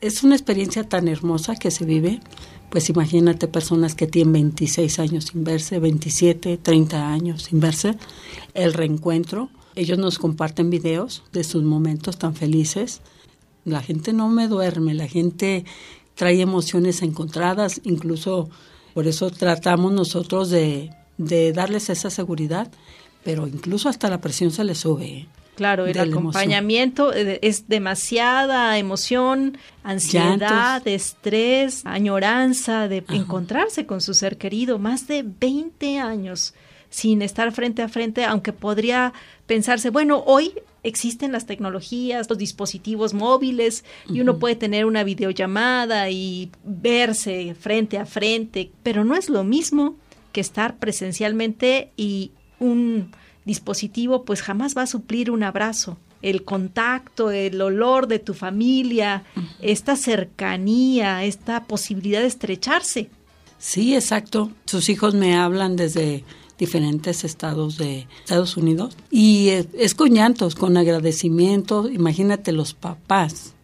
Es 0.00 0.22
una 0.22 0.34
experiencia 0.34 0.84
tan 0.84 1.08
hermosa 1.08 1.56
que 1.56 1.70
se 1.70 1.84
vive. 1.84 2.20
Pues 2.70 2.90
imagínate 2.90 3.48
personas 3.48 3.94
que 3.94 4.06
tienen 4.06 4.32
26 4.32 4.98
años 4.98 5.26
sin 5.26 5.44
verse, 5.44 5.78
27, 5.78 6.58
30 6.58 7.08
años 7.08 7.44
sin 7.44 7.60
verse, 7.60 7.94
el 8.54 8.74
reencuentro. 8.74 9.50
Ellos 9.74 9.98
nos 9.98 10.18
comparten 10.18 10.70
videos 10.70 11.22
de 11.32 11.44
sus 11.44 11.62
momentos 11.62 12.18
tan 12.18 12.34
felices. 12.34 13.02
La 13.64 13.82
gente 13.82 14.12
no 14.12 14.28
me 14.28 14.48
duerme, 14.48 14.94
la 14.94 15.06
gente 15.06 15.64
trae 16.14 16.40
emociones 16.40 17.02
encontradas, 17.02 17.80
incluso 17.84 18.48
por 18.94 19.06
eso 19.06 19.30
tratamos 19.30 19.92
nosotros 19.92 20.50
de, 20.50 20.90
de 21.18 21.52
darles 21.52 21.90
esa 21.90 22.10
seguridad 22.10 22.70
pero 23.26 23.48
incluso 23.48 23.88
hasta 23.88 24.08
la 24.08 24.20
presión 24.20 24.52
se 24.52 24.62
le 24.62 24.76
sube. 24.76 25.04
¿eh? 25.04 25.26
Claro, 25.56 25.84
el 25.84 25.98
acompañamiento 25.98 27.12
eh, 27.12 27.40
es 27.42 27.68
demasiada 27.68 28.78
emoción, 28.78 29.58
ansiedad, 29.82 30.86
estrés, 30.86 31.84
añoranza 31.84 32.86
de 32.86 33.02
encontrarse 33.08 33.84
con 33.84 34.00
su 34.00 34.14
ser 34.14 34.38
querido, 34.38 34.78
más 34.78 35.08
de 35.08 35.24
20 35.24 35.98
años 35.98 36.54
sin 36.88 37.20
estar 37.20 37.50
frente 37.50 37.82
a 37.82 37.88
frente, 37.88 38.24
aunque 38.24 38.52
podría 38.52 39.12
pensarse, 39.48 39.90
bueno, 39.90 40.22
hoy 40.24 40.52
existen 40.84 41.32
las 41.32 41.46
tecnologías, 41.46 42.30
los 42.30 42.38
dispositivos 42.38 43.12
móviles 43.12 43.84
y 44.08 44.20
uno 44.20 44.38
puede 44.38 44.54
tener 44.54 44.86
una 44.86 45.02
videollamada 45.02 46.10
y 46.10 46.52
verse 46.62 47.56
frente 47.58 47.98
a 47.98 48.06
frente, 48.06 48.70
pero 48.84 49.04
no 49.04 49.16
es 49.16 49.28
lo 49.28 49.42
mismo 49.42 49.96
que 50.30 50.40
estar 50.40 50.76
presencialmente 50.76 51.90
y 51.96 52.30
un 52.58 53.10
dispositivo 53.44 54.24
pues 54.24 54.42
jamás 54.42 54.76
va 54.76 54.82
a 54.82 54.86
suplir 54.86 55.30
un 55.30 55.42
abrazo. 55.42 55.96
El 56.22 56.44
contacto, 56.44 57.30
el 57.30 57.60
olor 57.60 58.08
de 58.08 58.18
tu 58.18 58.34
familia, 58.34 59.24
esta 59.60 59.96
cercanía, 59.96 61.24
esta 61.24 61.64
posibilidad 61.64 62.20
de 62.20 62.26
estrecharse. 62.26 63.10
Sí, 63.58 63.94
exacto. 63.94 64.50
Sus 64.64 64.88
hijos 64.88 65.14
me 65.14 65.36
hablan 65.36 65.76
desde 65.76 66.24
diferentes 66.58 67.24
estados 67.24 67.76
de 67.76 68.06
Estados 68.20 68.56
Unidos 68.56 68.96
y 69.10 69.48
es, 69.48 69.94
con 69.94 70.10
llantos, 70.10 70.54
con 70.54 70.76
agradecimiento. 70.76 71.88
Imagínate 71.88 72.52
los 72.52 72.74
papás 72.74 73.54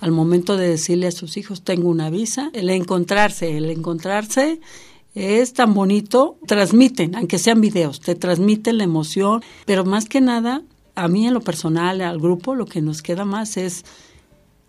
al 0.00 0.10
momento 0.10 0.56
de 0.56 0.68
decirle 0.68 1.06
a 1.06 1.12
sus 1.12 1.36
hijos 1.36 1.62
tengo 1.62 1.88
una 1.88 2.10
visa, 2.10 2.50
el 2.54 2.68
encontrarse, 2.70 3.56
el 3.56 3.70
encontrarse 3.70 4.60
es 5.14 5.52
tan 5.52 5.74
bonito, 5.74 6.38
transmiten, 6.46 7.14
aunque 7.16 7.38
sean 7.38 7.60
videos, 7.60 8.00
te 8.00 8.14
transmiten 8.14 8.78
la 8.78 8.84
emoción, 8.84 9.42
pero 9.66 9.84
más 9.84 10.08
que 10.08 10.20
nada, 10.20 10.62
a 10.94 11.08
mí 11.08 11.26
en 11.26 11.34
lo 11.34 11.40
personal, 11.40 12.00
al 12.00 12.18
grupo, 12.18 12.54
lo 12.54 12.66
que 12.66 12.80
nos 12.80 13.02
queda 13.02 13.24
más 13.24 13.56
es 13.56 13.84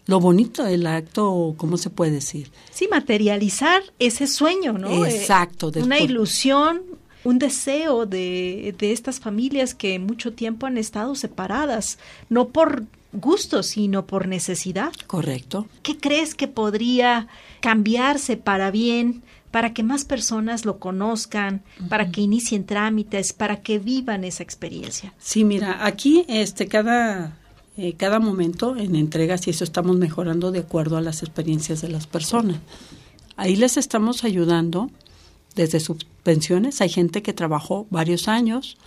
lo 0.05 0.19
bonito 0.19 0.63
del 0.63 0.85
acto, 0.85 1.53
¿cómo 1.57 1.77
se 1.77 1.89
puede 1.89 2.11
decir? 2.11 2.51
Sí, 2.71 2.87
materializar 2.91 3.81
ese 3.99 4.27
sueño, 4.27 4.73
¿no? 4.73 5.05
Eh, 5.05 5.15
Exacto. 5.15 5.71
una 5.81 5.99
ilusión, 5.99 6.81
un 7.23 7.39
deseo 7.39 8.05
de, 8.05 8.75
de 8.77 8.91
estas 8.91 9.21
familias 9.21 9.73
que 9.73 9.97
mucho 9.99 10.33
tiempo 10.33 10.65
han 10.65 10.77
estado 10.77 11.15
separadas, 11.15 11.99
no 12.29 12.49
por 12.49 12.83
gusto, 13.13 13.63
sino 13.63 14.05
por 14.05 14.27
necesidad. 14.27 14.91
Correcto. 15.07 15.67
¿Qué 15.83 15.97
crees 15.97 16.35
que 16.35 16.47
podría 16.49 17.27
cambiarse 17.61 18.35
para 18.35 18.71
bien? 18.71 19.23
Para 19.53 19.71
que 19.71 19.83
más 19.83 20.03
personas 20.03 20.65
lo 20.65 20.79
conozcan, 20.79 21.61
para 21.87 22.09
que 22.09 22.21
inicien 22.21 22.65
trámites, 22.65 23.33
para 23.33 23.61
que 23.61 23.77
vivan 23.77 24.23
esa 24.23 24.41
experiencia. 24.41 25.13
Sí, 25.19 25.43
mira, 25.43 25.85
aquí 25.85 26.25
este 26.27 26.67
cada 26.67 27.37
eh, 27.77 27.93
cada 27.93 28.19
momento 28.19 28.75
en 28.75 28.95
entregas 28.95 29.45
y 29.45 29.51
eso 29.51 29.63
estamos 29.63 29.95
mejorando 29.97 30.51
de 30.51 30.57
acuerdo 30.57 30.97
a 30.97 31.01
las 31.01 31.21
experiencias 31.21 31.81
de 31.81 31.89
las 31.89 32.07
personas. 32.07 32.57
Ahí 33.35 33.55
les 33.55 33.77
estamos 33.77 34.23
ayudando 34.23 34.89
desde 35.53 35.79
sus 35.79 36.03
pensiones. 36.23 36.81
Hay 36.81 36.89
gente 36.89 37.21
que 37.21 37.31
trabajó 37.31 37.85
varios 37.91 38.27
años 38.27 38.79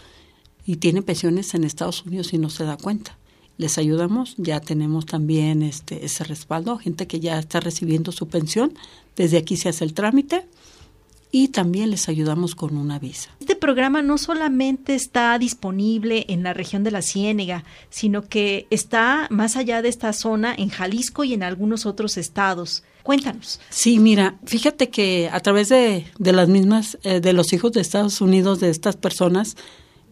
y 0.67 0.79
tiene 0.79 1.01
pensiones 1.01 1.55
en 1.55 1.63
Estados 1.63 2.05
Unidos 2.05 2.33
y 2.33 2.39
no 2.39 2.51
se 2.51 2.65
da 2.65 2.77
cuenta. 2.77 3.17
Les 3.59 3.79
ayudamos, 3.79 4.35
ya 4.37 4.61
tenemos 4.61 5.07
también 5.07 5.63
este, 5.63 6.05
ese 6.05 6.25
respaldo, 6.25 6.77
gente 6.79 7.07
que 7.07 7.21
ya 7.21 7.39
está 7.39 7.61
recibiendo 7.61 8.13
su 8.13 8.29
pensión, 8.29 8.75
desde 9.17 9.39
aquí 9.39 9.57
se 9.57 9.71
hace 9.71 9.85
el 9.85 9.95
trámite 9.95 10.47
y 11.31 11.49
también 11.49 11.91
les 11.91 12.09
ayudamos 12.09 12.55
con 12.55 12.77
una 12.77 12.99
visa. 12.99 13.31
Este 13.41 13.57
programa 13.57 14.03
no 14.03 14.19
solamente 14.19 14.95
está 14.95 15.39
disponible 15.39 16.25
en 16.29 16.43
la 16.43 16.55
región 16.55 16.85
de 16.85 16.91
la 16.91 17.03
Ciénega, 17.03 17.65
sino 17.91 18.23
que 18.23 18.67
está 18.71 19.27
más 19.31 19.57
allá 19.57 19.83
de 19.83 19.89
esta 19.89 20.13
zona 20.13 20.55
en 20.57 20.69
Jalisco 20.69 21.25
y 21.25 21.35
en 21.35 21.43
algunos 21.43 21.85
otros 21.85 22.17
estados. 22.17 22.85
Cuéntanos. 23.03 23.61
Sí, 23.71 23.99
mira, 23.99 24.37
fíjate 24.45 24.89
que 24.89 25.29
a 25.33 25.41
través 25.41 25.69
de, 25.69 26.07
de 26.19 26.33
las 26.33 26.49
mismas, 26.49 26.99
eh, 27.03 27.21
de 27.21 27.33
los 27.33 27.53
hijos 27.53 27.73
de 27.73 27.81
Estados 27.81 28.21
Unidos, 28.21 28.61
de 28.61 28.71
estas 28.71 28.97
personas, 28.97 29.57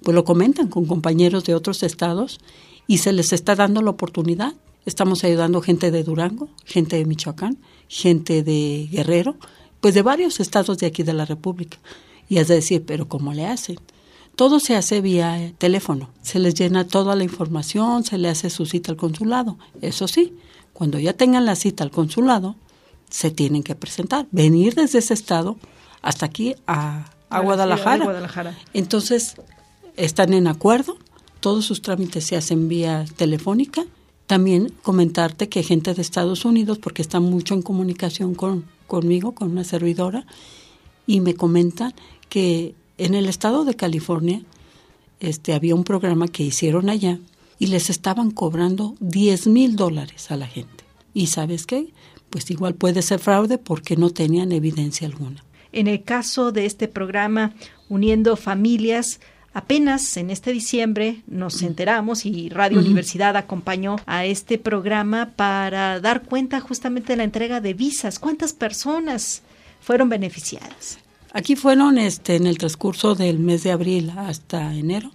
pues 0.02 0.14
lo 0.14 0.24
comentan 0.24 0.68
con 0.68 0.84
compañeros 0.84 1.44
de 1.44 1.54
otros 1.54 1.82
estados 1.82 2.38
y 2.86 2.98
se 2.98 3.12
les 3.12 3.32
está 3.32 3.54
dando 3.54 3.82
la 3.82 3.90
oportunidad. 3.90 4.54
Estamos 4.86 5.24
ayudando 5.24 5.62
gente 5.62 5.90
de 5.90 6.02
Durango, 6.02 6.48
gente 6.64 6.96
de 6.96 7.04
Michoacán, 7.04 7.58
gente 7.88 8.42
de 8.42 8.88
Guerrero, 8.90 9.36
pues 9.80 9.94
de 9.94 10.02
varios 10.02 10.40
estados 10.40 10.78
de 10.78 10.86
aquí 10.86 11.02
de 11.02 11.14
la 11.14 11.24
República. 11.24 11.78
Y 12.28 12.38
es 12.38 12.48
decir, 12.48 12.84
pero 12.86 13.08
¿cómo 13.08 13.32
le 13.32 13.46
hacen? 13.46 13.76
Todo 14.36 14.58
se 14.58 14.74
hace 14.74 15.00
vía 15.00 15.52
teléfono. 15.58 16.10
Se 16.22 16.38
les 16.38 16.54
llena 16.54 16.86
toda 16.86 17.14
la 17.14 17.24
información, 17.24 18.04
se 18.04 18.18
le 18.18 18.28
hace 18.28 18.50
su 18.50 18.66
cita 18.66 18.90
al 18.90 18.96
consulado. 18.96 19.58
Eso 19.80 20.08
sí, 20.08 20.34
cuando 20.72 20.98
ya 20.98 21.12
tengan 21.12 21.46
la 21.46 21.54
cita 21.54 21.84
al 21.84 21.90
consulado, 21.90 22.56
se 23.08 23.30
tienen 23.30 23.62
que 23.62 23.76
presentar, 23.76 24.26
venir 24.32 24.74
desde 24.74 24.98
ese 24.98 25.14
estado 25.14 25.56
hasta 26.02 26.26
aquí 26.26 26.56
a, 26.66 27.10
Guadalajara. 27.30 28.04
Guadalajara. 28.04 28.58
Entonces, 28.74 29.36
están 29.96 30.32
en 30.32 30.46
acuerdo, 30.46 30.96
todos 31.44 31.66
sus 31.66 31.82
trámites 31.82 32.24
se 32.24 32.36
hacen 32.36 32.68
vía 32.68 33.04
telefónica. 33.16 33.84
También 34.26 34.72
comentarte 34.82 35.50
que 35.50 35.62
gente 35.62 35.92
de 35.92 36.00
Estados 36.00 36.46
Unidos, 36.46 36.78
porque 36.78 37.02
están 37.02 37.24
mucho 37.24 37.52
en 37.52 37.60
comunicación 37.60 38.34
con, 38.34 38.64
conmigo, 38.86 39.32
con 39.32 39.50
una 39.50 39.62
servidora, 39.62 40.24
y 41.06 41.20
me 41.20 41.34
comentan 41.34 41.92
que 42.30 42.74
en 42.96 43.12
el 43.12 43.26
estado 43.26 43.66
de 43.66 43.74
California 43.74 44.40
este, 45.20 45.52
había 45.52 45.74
un 45.74 45.84
programa 45.84 46.28
que 46.28 46.44
hicieron 46.44 46.88
allá 46.88 47.18
y 47.58 47.66
les 47.66 47.90
estaban 47.90 48.30
cobrando 48.30 48.94
10 49.00 49.48
mil 49.48 49.76
dólares 49.76 50.30
a 50.30 50.38
la 50.38 50.46
gente. 50.46 50.84
¿Y 51.12 51.26
sabes 51.26 51.66
qué? 51.66 51.92
Pues 52.30 52.50
igual 52.50 52.74
puede 52.74 53.02
ser 53.02 53.18
fraude 53.18 53.58
porque 53.58 53.98
no 53.98 54.08
tenían 54.08 54.50
evidencia 54.50 55.06
alguna. 55.06 55.44
En 55.72 55.88
el 55.88 56.04
caso 56.04 56.52
de 56.52 56.64
este 56.64 56.88
programa, 56.88 57.54
Uniendo 57.90 58.36
Familias, 58.36 59.20
Apenas 59.54 60.16
en 60.16 60.30
este 60.30 60.52
diciembre 60.52 61.22
nos 61.28 61.62
enteramos 61.62 62.26
y 62.26 62.48
Radio 62.48 62.80
Universidad 62.80 63.36
acompañó 63.36 63.96
a 64.04 64.24
este 64.24 64.58
programa 64.58 65.30
para 65.36 66.00
dar 66.00 66.24
cuenta 66.24 66.58
justamente 66.58 67.12
de 67.12 67.18
la 67.18 67.24
entrega 67.24 67.60
de 67.60 67.72
visas. 67.72 68.18
¿Cuántas 68.18 68.52
personas 68.52 69.42
fueron 69.80 70.08
beneficiadas? 70.08 70.98
Aquí 71.32 71.54
fueron 71.54 71.98
este 71.98 72.34
en 72.34 72.48
el 72.48 72.58
transcurso 72.58 73.14
del 73.14 73.38
mes 73.38 73.62
de 73.62 73.70
abril 73.70 74.12
hasta 74.16 74.74
enero 74.74 75.12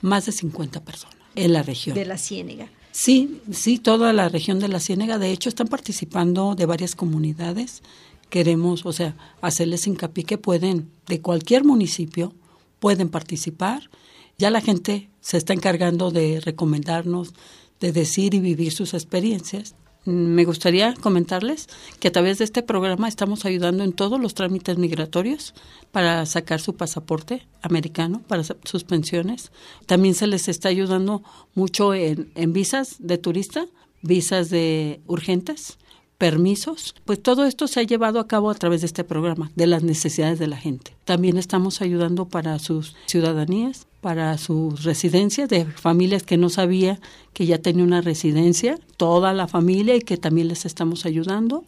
más 0.00 0.26
de 0.26 0.32
50 0.32 0.80
personas 0.80 1.16
en 1.36 1.52
la 1.52 1.62
región. 1.62 1.94
De 1.94 2.04
la 2.04 2.18
Ciénega. 2.18 2.68
Sí, 2.90 3.40
sí, 3.52 3.78
toda 3.78 4.12
la 4.12 4.28
región 4.28 4.58
de 4.58 4.66
la 4.66 4.80
Ciénega. 4.80 5.18
De 5.18 5.30
hecho, 5.30 5.48
están 5.48 5.68
participando 5.68 6.56
de 6.56 6.66
varias 6.66 6.96
comunidades. 6.96 7.82
Queremos, 8.28 8.84
o 8.84 8.92
sea, 8.92 9.14
hacerles 9.40 9.86
hincapié 9.86 10.24
que 10.24 10.36
pueden, 10.36 10.90
de 11.06 11.20
cualquier 11.20 11.64
municipio, 11.64 12.34
pueden 12.80 13.08
participar. 13.08 13.90
Ya 14.38 14.50
la 14.50 14.60
gente 14.60 15.10
se 15.20 15.36
está 15.36 15.52
encargando 15.52 16.10
de 16.10 16.40
recomendarnos, 16.40 17.34
de 17.80 17.92
decir 17.92 18.34
y 18.34 18.40
vivir 18.40 18.72
sus 18.72 18.94
experiencias. 18.94 19.74
Me 20.04 20.44
gustaría 20.44 20.94
comentarles 20.94 21.66
que 22.00 22.08
a 22.08 22.12
través 22.12 22.38
de 22.38 22.44
este 22.44 22.62
programa 22.62 23.08
estamos 23.08 23.44
ayudando 23.44 23.84
en 23.84 23.92
todos 23.92 24.18
los 24.18 24.34
trámites 24.34 24.78
migratorios 24.78 25.54
para 25.92 26.24
sacar 26.24 26.60
su 26.60 26.76
pasaporte 26.76 27.46
americano, 27.60 28.22
para 28.26 28.42
sus 28.42 28.84
pensiones. 28.84 29.52
También 29.86 30.14
se 30.14 30.26
les 30.26 30.48
está 30.48 30.70
ayudando 30.70 31.22
mucho 31.54 31.92
en, 31.92 32.30
en 32.36 32.52
visas 32.52 32.96
de 33.00 33.18
turista, 33.18 33.66
visas 34.00 34.48
de 34.48 35.02
urgentes 35.06 35.78
permisos, 36.18 36.96
pues 37.04 37.22
todo 37.22 37.44
esto 37.44 37.68
se 37.68 37.80
ha 37.80 37.84
llevado 37.84 38.18
a 38.18 38.26
cabo 38.26 38.50
a 38.50 38.54
través 38.54 38.80
de 38.80 38.88
este 38.88 39.04
programa, 39.04 39.52
de 39.54 39.68
las 39.68 39.84
necesidades 39.84 40.40
de 40.40 40.48
la 40.48 40.56
gente. 40.56 40.96
También 41.04 41.38
estamos 41.38 41.80
ayudando 41.80 42.26
para 42.26 42.58
sus 42.58 42.96
ciudadanías, 43.06 43.86
para 44.00 44.36
sus 44.36 44.82
residencias 44.82 45.48
de 45.48 45.64
familias 45.64 46.24
que 46.24 46.36
no 46.36 46.50
sabía 46.50 47.00
que 47.32 47.46
ya 47.46 47.58
tenía 47.58 47.84
una 47.84 48.00
residencia, 48.00 48.78
toda 48.96 49.32
la 49.32 49.46
familia 49.46 49.94
y 49.94 50.00
que 50.00 50.16
también 50.16 50.48
les 50.48 50.66
estamos 50.66 51.06
ayudando. 51.06 51.64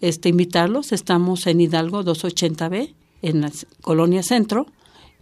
Este 0.00 0.28
invitarlos, 0.28 0.92
estamos 0.92 1.46
en 1.48 1.60
Hidalgo 1.60 2.04
280B, 2.04 2.94
en 3.22 3.40
la 3.40 3.50
colonia 3.80 4.22
Centro, 4.22 4.66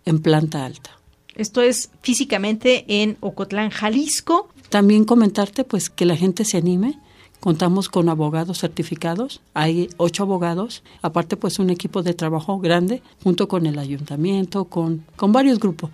en 0.04 0.20
planta 0.20 0.64
alta. 0.66 0.90
Esto 1.35 1.62
es 1.62 1.90
físicamente 2.02 2.85
en 2.87 3.16
Ocotlán, 3.20 3.70
Jalisco. 3.70 4.50
También 4.68 5.04
comentarte 5.04 5.64
pues 5.64 5.88
que 5.88 6.04
la 6.04 6.16
gente 6.16 6.44
se 6.44 6.59
anime 6.59 6.98
Contamos 7.40 7.88
con 7.88 8.09
abogados 8.09 8.59
certificados, 8.59 9.40
hay 9.55 9.88
ocho 9.96 10.24
abogados, 10.24 10.83
aparte 11.03 11.37
pues 11.37 11.61
un 11.61 11.70
equipo 11.70 12.03
de 12.03 12.12
trabajo 12.12 12.59
grande 12.59 13.01
junto 13.22 13.46
con 13.46 13.66
el 13.66 13.79
ayuntamiento, 13.79 14.64
con, 14.64 15.05
con 15.14 15.33
varios 15.33 15.61
grupos. 15.61 15.90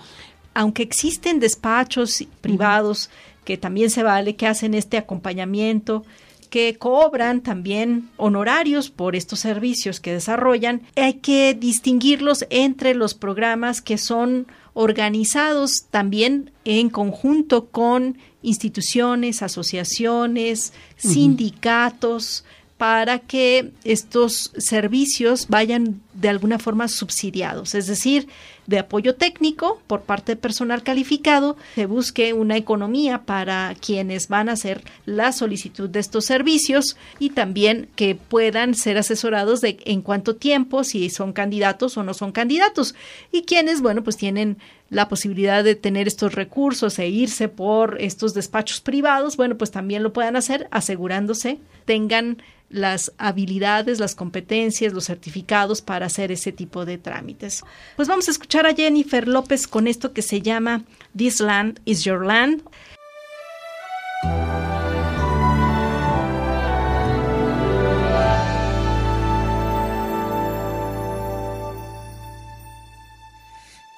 Aunque 0.54 0.82
existen 0.82 1.40
despachos 1.40 2.24
privados 2.40 3.10
que 3.44 3.58
también 3.58 3.90
se 3.90 4.02
vale, 4.02 4.36
que 4.36 4.46
hacen 4.46 4.72
este 4.72 4.96
acompañamiento, 4.96 6.04
que 6.48 6.76
cobran 6.78 7.42
también 7.42 8.08
honorarios 8.16 8.88
por 8.88 9.16
estos 9.16 9.40
servicios 9.40 10.00
que 10.00 10.12
desarrollan, 10.12 10.82
hay 10.96 11.14
que 11.14 11.52
distinguirlos 11.52 12.46
entre 12.48 12.94
los 12.94 13.12
programas 13.14 13.82
que 13.82 13.98
son 13.98 14.46
organizados 14.72 15.86
también 15.90 16.52
en 16.64 16.90
conjunto 16.90 17.66
con 17.66 18.18
instituciones, 18.44 19.42
asociaciones, 19.42 20.72
sindicatos, 20.96 22.44
para 22.78 23.18
que 23.20 23.72
estos 23.84 24.52
servicios 24.58 25.46
vayan 25.48 26.00
de 26.14 26.28
alguna 26.28 26.58
forma 26.58 26.88
subsidiados, 26.88 27.74
es 27.74 27.86
decir, 27.86 28.28
de 28.66 28.78
apoyo 28.78 29.16
técnico 29.16 29.82
por 29.86 30.02
parte 30.02 30.32
de 30.32 30.36
personal 30.36 30.82
calificado, 30.82 31.56
se 31.74 31.86
busque 31.86 32.32
una 32.32 32.56
economía 32.56 33.22
para 33.22 33.74
quienes 33.80 34.28
van 34.28 34.48
a 34.48 34.52
hacer 34.52 34.82
la 35.06 35.32
solicitud 35.32 35.90
de 35.90 36.00
estos 36.00 36.24
servicios 36.24 36.96
y 37.18 37.30
también 37.30 37.88
que 37.96 38.14
puedan 38.14 38.74
ser 38.74 38.96
asesorados 38.96 39.60
de 39.60 39.78
en 39.84 40.02
cuánto 40.02 40.36
tiempo, 40.36 40.84
si 40.84 41.10
son 41.10 41.32
candidatos 41.32 41.96
o 41.96 42.02
no 42.02 42.14
son 42.14 42.32
candidatos. 42.32 42.94
Y 43.32 43.42
quienes, 43.42 43.82
bueno, 43.82 44.02
pues 44.02 44.16
tienen 44.16 44.58
la 44.90 45.08
posibilidad 45.08 45.64
de 45.64 45.74
tener 45.74 46.06
estos 46.06 46.34
recursos 46.34 46.98
e 46.98 47.08
irse 47.08 47.48
por 47.48 48.00
estos 48.00 48.32
despachos 48.34 48.80
privados, 48.80 49.36
bueno, 49.36 49.58
pues 49.58 49.70
también 49.70 50.02
lo 50.02 50.12
puedan 50.12 50.36
hacer 50.36 50.68
asegurándose 50.70 51.58
tengan 51.84 52.38
las 52.70 53.12
habilidades, 53.18 54.00
las 54.00 54.14
competencias, 54.14 54.92
los 54.92 55.04
certificados 55.04 55.80
hacer 56.06 56.32
ese 56.32 56.52
tipo 56.52 56.84
de 56.84 56.98
trámites. 56.98 57.62
Pues 57.96 58.08
vamos 58.08 58.28
a 58.28 58.30
escuchar 58.30 58.66
a 58.66 58.74
Jennifer 58.74 59.26
López 59.28 59.66
con 59.66 59.86
esto 59.86 60.12
que 60.12 60.22
se 60.22 60.40
llama 60.40 60.84
This 61.16 61.40
Land 61.40 61.80
is 61.84 62.04
Your 62.04 62.24
Land. 62.24 62.62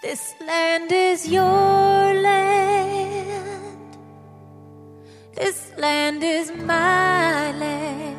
This 0.08 0.36
land 0.46 0.92
is 0.92 1.26
your 1.26 1.42
land. 2.22 3.98
This 5.34 5.72
land 5.76 6.22
is 6.22 6.52
my 6.52 7.50
land. 7.50 8.16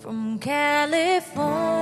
From 0.00 0.40
California 0.40 1.75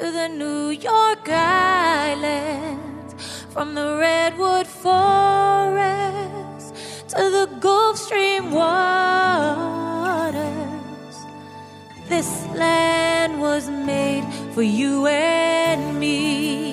to 0.00 0.10
the 0.10 0.28
New 0.28 0.70
York 0.70 1.28
Islands, 1.28 3.14
from 3.50 3.74
the 3.74 3.98
Redwood 3.98 4.66
Forest 4.66 5.04
to 7.08 7.28
the 7.36 7.46
Gulf 7.60 7.98
Stream 7.98 8.50
waters. 8.50 9.60
This 12.08 12.46
land 12.54 13.38
was 13.42 13.68
made 13.68 14.24
for 14.54 14.62
you 14.62 15.06
and 15.06 16.00
me. 16.00 16.69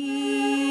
see. 0.00 0.69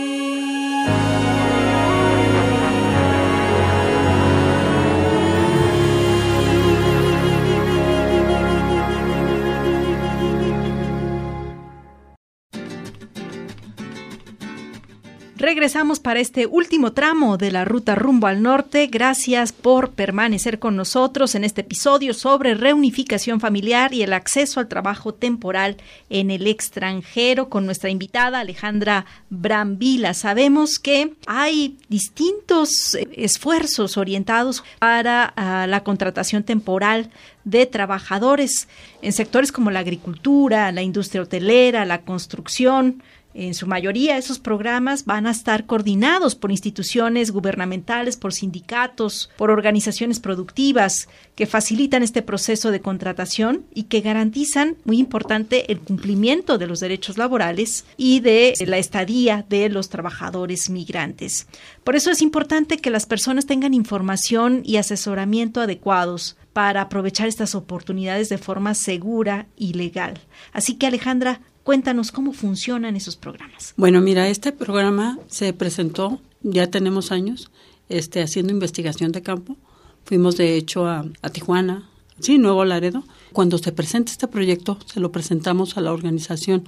Para 15.79 16.19
este 16.19 16.45
último 16.45 16.91
tramo 16.91 17.37
de 17.37 17.51
la 17.51 17.63
ruta 17.63 17.95
rumbo 17.95 18.27
al 18.27 18.41
norte. 18.41 18.87
Gracias 18.87 19.53
por 19.53 19.91
permanecer 19.91 20.59
con 20.59 20.75
nosotros 20.75 21.35
en 21.35 21.45
este 21.45 21.61
episodio 21.61 22.13
sobre 22.13 22.53
reunificación 22.53 23.39
familiar 23.39 23.93
y 23.93 24.03
el 24.03 24.11
acceso 24.11 24.59
al 24.59 24.67
trabajo 24.67 25.13
temporal 25.13 25.77
en 26.09 26.31
el 26.31 26.47
extranjero 26.47 27.47
con 27.47 27.65
nuestra 27.65 27.89
invitada 27.89 28.41
Alejandra 28.41 29.05
Brambila. 29.29 30.13
Sabemos 30.13 30.79
que 30.79 31.13
hay 31.27 31.77
distintos 31.87 32.97
esfuerzos 33.13 33.95
orientados 33.95 34.65
para 34.79 35.31
ah, 35.37 35.65
la 35.65 35.85
contratación 35.85 36.43
temporal 36.43 37.09
de 37.45 37.65
trabajadores 37.65 38.67
en 39.01 39.13
sectores 39.13 39.53
como 39.53 39.71
la 39.71 39.79
agricultura, 39.79 40.73
la 40.73 40.81
industria 40.81 41.21
hotelera, 41.21 41.85
la 41.85 42.01
construcción, 42.01 43.01
en 43.47 43.53
su 43.53 43.67
mayoría, 43.67 44.17
esos 44.17 44.37
programas 44.37 45.05
van 45.05 45.25
a 45.25 45.31
estar 45.31 45.65
coordinados 45.65 46.35
por 46.35 46.51
instituciones 46.51 47.31
gubernamentales, 47.31 48.17
por 48.17 48.33
sindicatos, 48.33 49.29
por 49.37 49.49
organizaciones 49.49 50.19
productivas 50.19 51.07
que 51.35 51.45
facilitan 51.45 52.03
este 52.03 52.21
proceso 52.21 52.69
de 52.71 52.81
contratación 52.81 53.65
y 53.73 53.83
que 53.83 54.01
garantizan, 54.01 54.75
muy 54.83 54.99
importante, 54.99 55.71
el 55.71 55.79
cumplimiento 55.79 56.57
de 56.57 56.67
los 56.67 56.81
derechos 56.81 57.17
laborales 57.17 57.85
y 57.95 58.19
de 58.19 58.53
la 58.67 58.77
estadía 58.77 59.45
de 59.47 59.69
los 59.69 59.89
trabajadores 59.89 60.69
migrantes. 60.69 61.47
Por 61.85 61.95
eso 61.95 62.11
es 62.11 62.21
importante 62.21 62.77
que 62.77 62.89
las 62.89 63.05
personas 63.05 63.45
tengan 63.45 63.73
información 63.73 64.63
y 64.65 64.77
asesoramiento 64.77 65.61
adecuados 65.61 66.35
para 66.53 66.81
aprovechar 66.81 67.27
estas 67.27 67.55
oportunidades 67.55 68.27
de 68.27 68.37
forma 68.37 68.73
segura 68.73 69.47
y 69.55 69.73
legal. 69.73 70.19
Así 70.51 70.75
que 70.75 70.87
Alejandra, 70.87 71.41
Cuéntanos 71.63 72.11
cómo 72.11 72.33
funcionan 72.33 72.95
esos 72.95 73.15
programas. 73.15 73.73
Bueno, 73.77 74.01
mira, 74.01 74.27
este 74.27 74.51
programa 74.51 75.19
se 75.27 75.53
presentó, 75.53 76.19
ya 76.41 76.67
tenemos 76.67 77.11
años, 77.11 77.51
este, 77.89 78.21
haciendo 78.21 78.53
investigación 78.53 79.11
de 79.11 79.21
campo. 79.21 79.57
Fuimos 80.05 80.37
de 80.37 80.55
hecho 80.55 80.87
a, 80.87 81.05
Tijuana, 81.31 81.89
sí, 82.19 82.37
Nuevo 82.37 82.65
Laredo. 82.65 83.03
Cuando 83.33 83.57
se 83.57 83.71
presenta 83.71 84.11
este 84.11 84.27
proyecto, 84.27 84.79
se 84.85 84.99
lo 84.99 85.11
presentamos 85.11 85.77
a 85.77 85.81
la 85.81 85.93
organización 85.93 86.63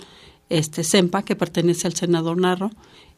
este, 0.50 0.84
CEMPA, 0.84 1.24
que 1.24 1.36
pertenece 1.36 1.88
al 1.88 1.96
senador 1.96 2.38
Narro. 2.38 2.72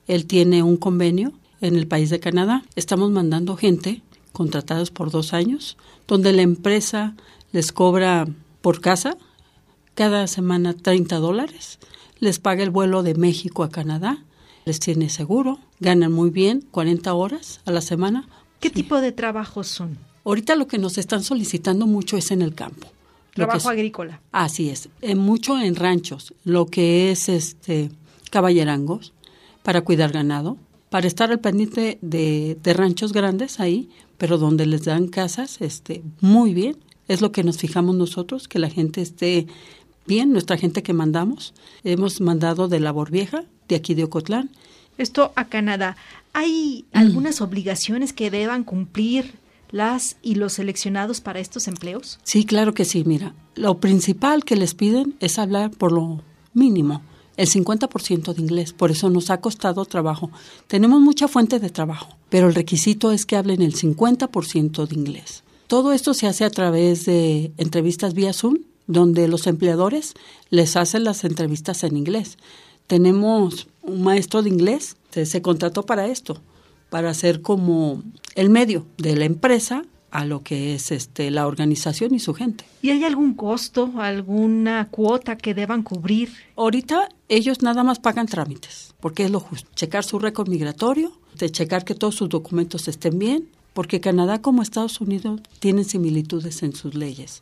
Él 0.08 0.26
tiene 0.26 0.64
un 0.64 0.78
convenio 0.78 1.34
en 1.62 1.76
el 1.76 1.88
país 1.88 2.10
de 2.10 2.20
Canadá. 2.20 2.64
Estamos 2.76 3.12
mandando 3.12 3.58
gente 3.58 4.02
contratados 4.32 4.92
por 4.92 5.12
dos 5.12 5.34
años, 5.34 5.78
donde 6.08 6.34
la 6.34 6.42
empresa 6.42 7.16
les 7.52 7.72
cobra 7.72 8.28
por 8.62 8.82
casa 8.82 9.18
cada 9.95 10.27
semana 10.27 10.73
30 10.73 11.17
dólares, 11.17 11.79
les 12.19 12.39
paga 12.39 12.63
el 12.63 12.69
vuelo 12.69 13.03
de 13.03 13.15
México 13.15 13.63
a 13.63 13.69
Canadá, 13.69 14.23
les 14.65 14.79
tiene 14.79 15.10
seguro, 15.10 15.60
ganan 15.79 16.12
muy 16.12 16.29
bien, 16.29 16.65
40 16.71 17.13
horas 17.13 17.62
a 17.65 17.71
la 17.71 17.82
semana. 17.82 18.27
¿Qué 18.60 18.69
tipo 18.69 19.01
de 19.01 19.12
trabajos 19.12 19.67
son? 19.67 19.97
Ahorita 20.25 20.56
lo 20.56 20.67
que 20.67 20.77
nos 20.77 20.97
están 20.97 21.23
solicitando 21.23 21.86
mucho 21.86 22.15
es 22.15 22.32
en 22.32 22.41
el 22.41 22.56
campo. 22.56 22.88
Trabajo 23.34 23.69
agrícola. 23.69 24.21
Así 24.32 24.69
es, 24.69 24.89
en 25.01 25.17
mucho 25.17 25.60
en 25.60 25.75
ranchos, 25.75 26.34
lo 26.43 26.67
que 26.67 27.12
es 27.12 27.29
este 27.29 27.89
caballerangos 28.29 29.13
para 29.63 29.82
cuidar 29.82 30.12
ganado, 30.12 30.58
para 30.89 31.08
estar 31.08 31.32
al 31.32 31.39
pendiente 31.39 31.97
de, 32.01 32.58
de 32.62 32.73
ranchos 32.73 33.13
grandes 33.13 33.60
ahí, 33.60 33.89
pero 34.17 34.38
donde 34.38 34.65
les 34.65 34.86
dan 34.86 35.08
casas, 35.08 35.60
este, 35.62 36.03
muy 36.21 36.53
bien. 36.53 36.77
Es 37.08 37.19
lo 37.19 37.32
que 37.32 37.43
nos 37.43 37.58
fijamos 37.58 37.95
nosotros, 37.95 38.47
que 38.47 38.60
la 38.60 38.69
gente 38.69 39.01
esté 39.01 39.47
bien, 40.06 40.32
nuestra 40.32 40.58
gente 40.58 40.84
que 40.84 40.94
mandamos. 40.94 41.54
Hemos 41.84 42.22
mandado 42.22 42.68
de 42.68 42.80
Labor 42.80 43.12
Vieja, 43.12 43.44
de 43.68 43.76
aquí 43.76 43.94
de 43.94 44.04
Ocotlán. 44.06 44.50
Esto 44.98 45.32
a 45.36 45.46
Canadá. 45.46 45.96
¿Hay 46.34 46.86
Mm. 46.94 46.98
algunas 46.98 47.42
obligaciones 47.42 48.13
que 48.13 48.30
deban 48.32 48.63
cumplir 48.63 49.34
las 49.72 50.18
y 50.22 50.36
los 50.36 50.54
seleccionados 50.54 51.20
para 51.22 51.39
estos 51.39 51.68
empleos? 51.68 52.20
Sí, 52.24 52.46
claro 52.46 52.74
que 52.74 52.86
sí. 52.86 53.04
Mira, 53.06 53.34
lo 53.56 53.80
principal 53.80 54.44
que 54.46 54.56
les 54.56 54.74
piden 54.76 55.16
es 55.20 55.39
hablar 55.39 55.72
por 55.72 55.92
lo 55.92 56.22
mínimo, 56.54 57.02
el 57.38 57.48
50% 57.48 58.34
de 58.36 58.42
inglés. 58.42 58.74
Por 58.74 58.92
eso 58.92 59.10
nos 59.10 59.32
ha 59.32 59.42
costado 59.42 59.86
trabajo. 59.86 60.30
Tenemos 60.68 61.02
mucha 61.02 61.28
fuente 61.28 61.60
de 61.60 61.72
trabajo, 61.72 62.16
pero 62.30 62.48
el 62.48 62.54
requisito 62.56 63.12
es 63.12 63.26
que 63.26 63.36
hablen 63.36 63.62
el 63.63 63.74
50% 63.74 64.86
de 64.86 64.96
inglés. 64.96 65.44
Todo 65.66 65.92
esto 65.94 66.13
se 66.13 66.28
hace 66.28 66.46
a 66.46 66.52
través 66.52 67.06
de 67.06 67.52
entrevistas 67.58 68.13
vía 68.13 68.34
Zoom, 68.34 68.58
donde 68.88 69.28
los 69.28 69.48
empleadores 69.48 70.13
les 70.50 70.76
hacen 70.76 71.04
las 71.04 71.24
entrevistas 71.24 71.84
en 71.84 71.98
inglés. 71.98 72.38
Tenemos 72.88 73.67
un 73.82 74.04
maestro 74.04 74.41
de 74.43 74.50
inglés, 74.50 74.98
se, 75.12 75.26
se 75.26 75.41
contrató 75.41 75.86
para 75.86 76.08
esto, 76.08 76.41
para 76.89 77.13
ser 77.13 77.41
como 77.41 78.04
el 78.36 78.50
medio 78.50 78.86
de 78.98 79.15
la 79.15 79.26
empresa 79.26 79.84
a 80.13 80.26
lo 80.26 80.43
que 80.43 80.76
es 80.76 80.91
este 80.91 81.32
la 81.32 81.48
organización 81.48 82.13
y 82.13 82.19
su 82.19 82.36
gente. 82.36 82.65
¿Y 82.84 82.91
hay 82.91 83.04
algún 83.04 83.34
costo, 83.34 83.91
alguna 83.98 84.88
cuota 84.89 85.38
que 85.38 85.56
deban 85.56 85.82
cubrir? 85.82 86.30
Ahorita 86.56 87.10
ellos 87.30 87.63
nada 87.63 87.84
más 87.84 87.98
pagan 87.98 88.28
trámites, 88.28 88.93
porque 89.00 89.26
es 89.26 89.32
lo 89.32 89.39
justo. 89.39 89.69
Checar 89.74 90.04
su 90.04 90.19
récord 90.19 90.50
migratorio, 90.50 91.12
de 91.36 91.52
checar 91.52 91.84
que 91.84 91.96
todos 91.96 92.13
sus 92.13 92.30
documentos 92.30 92.88
estén 92.88 93.17
bien, 93.17 93.50
porque 93.74 94.00
Canadá 94.00 94.39
como 94.39 94.62
Estados 94.62 95.02
Unidos 95.02 95.41
tienen 95.60 95.84
similitudes 95.84 96.62
en 96.62 96.76
sus 96.76 96.93
leyes. 96.93 97.41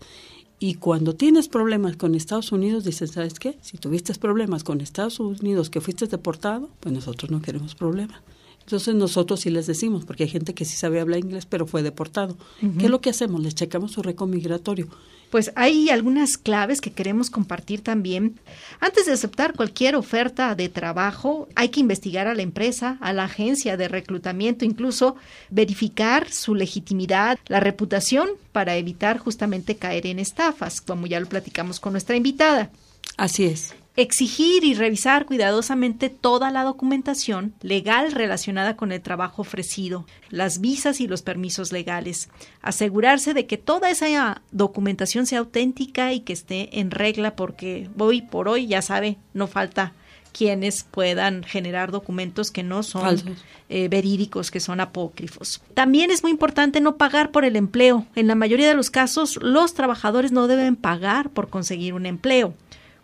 Y 0.63 0.75
cuando 0.75 1.15
tienes 1.15 1.47
problemas 1.47 1.97
con 1.97 2.13
Estados 2.13 2.51
Unidos, 2.51 2.83
dicen, 2.83 3.07
¿sabes 3.07 3.39
qué? 3.39 3.57
Si 3.63 3.79
tuviste 3.79 4.13
problemas 4.13 4.63
con 4.63 4.79
Estados 4.79 5.19
Unidos 5.19 5.71
que 5.71 5.81
fuiste 5.81 6.05
deportado, 6.05 6.69
pues 6.79 6.93
nosotros 6.93 7.31
no 7.31 7.41
queremos 7.41 7.73
problemas. 7.73 8.21
Entonces 8.59 8.93
nosotros 8.93 9.39
sí 9.39 9.49
les 9.49 9.65
decimos, 9.65 10.05
porque 10.05 10.25
hay 10.25 10.29
gente 10.29 10.53
que 10.53 10.63
sí 10.65 10.77
sabe 10.77 10.99
hablar 10.99 11.17
inglés, 11.17 11.47
pero 11.47 11.65
fue 11.65 11.81
deportado. 11.81 12.37
¿Qué 12.77 12.85
es 12.85 12.91
lo 12.91 13.01
que 13.01 13.09
hacemos? 13.09 13.41
Les 13.41 13.55
checamos 13.55 13.93
su 13.93 14.03
récord 14.03 14.29
migratorio. 14.29 14.87
Pues 15.31 15.51
hay 15.55 15.89
algunas 15.89 16.37
claves 16.37 16.81
que 16.81 16.91
queremos 16.91 17.29
compartir 17.29 17.81
también. 17.81 18.37
Antes 18.79 19.05
de 19.05 19.13
aceptar 19.13 19.53
cualquier 19.53 19.95
oferta 19.95 20.53
de 20.55 20.69
trabajo, 20.69 21.47
hay 21.55 21.69
que 21.69 21.79
investigar 21.79 22.27
a 22.27 22.35
la 22.35 22.41
empresa, 22.41 22.97
a 23.01 23.13
la 23.13 23.23
agencia 23.23 23.77
de 23.77 23.87
reclutamiento, 23.87 24.65
incluso 24.65 25.15
verificar 25.49 26.29
su 26.29 26.53
legitimidad, 26.53 27.39
la 27.47 27.61
reputación, 27.61 28.29
para 28.51 28.75
evitar 28.75 29.17
justamente 29.17 29.77
caer 29.77 30.05
en 30.05 30.19
estafas, 30.19 30.81
como 30.81 31.07
ya 31.07 31.19
lo 31.19 31.27
platicamos 31.27 31.79
con 31.79 31.93
nuestra 31.93 32.17
invitada. 32.17 32.69
Así 33.17 33.45
es. 33.45 33.73
Exigir 33.97 34.63
y 34.63 34.73
revisar 34.73 35.25
cuidadosamente 35.25 36.09
toda 36.09 36.49
la 36.49 36.63
documentación 36.63 37.53
legal 37.61 38.13
relacionada 38.13 38.77
con 38.77 38.93
el 38.93 39.01
trabajo 39.01 39.41
ofrecido, 39.41 40.05
las 40.29 40.61
visas 40.61 41.01
y 41.01 41.07
los 41.07 41.21
permisos 41.21 41.73
legales. 41.73 42.29
Asegurarse 42.61 43.33
de 43.33 43.47
que 43.47 43.57
toda 43.57 43.89
esa 43.89 44.41
documentación 44.51 45.25
sea 45.25 45.39
auténtica 45.39 46.13
y 46.13 46.21
que 46.21 46.31
esté 46.31 46.79
en 46.79 46.89
regla 46.89 47.35
porque 47.35 47.89
hoy 47.97 48.21
por 48.21 48.47
hoy, 48.47 48.67
ya 48.67 48.81
sabe, 48.81 49.17
no 49.33 49.47
falta 49.47 49.93
quienes 50.31 50.83
puedan 50.83 51.43
generar 51.43 51.91
documentos 51.91 52.51
que 52.51 52.63
no 52.63 52.83
son 52.83 53.37
eh, 53.69 53.87
verídicos, 53.89 54.51
que 54.51 54.59
son 54.59 54.79
apócrifos. 54.79 55.61
También 55.73 56.11
es 56.11 56.23
muy 56.23 56.31
importante 56.31 56.79
no 56.81 56.95
pagar 56.95 57.31
por 57.31 57.45
el 57.45 57.55
empleo. 57.55 58.05
En 58.15 58.27
la 58.27 58.35
mayoría 58.35 58.67
de 58.67 58.73
los 58.73 58.89
casos, 58.89 59.37
los 59.41 59.73
trabajadores 59.73 60.31
no 60.31 60.47
deben 60.47 60.75
pagar 60.75 61.29
por 61.29 61.49
conseguir 61.49 61.93
un 61.93 62.05
empleo. 62.05 62.53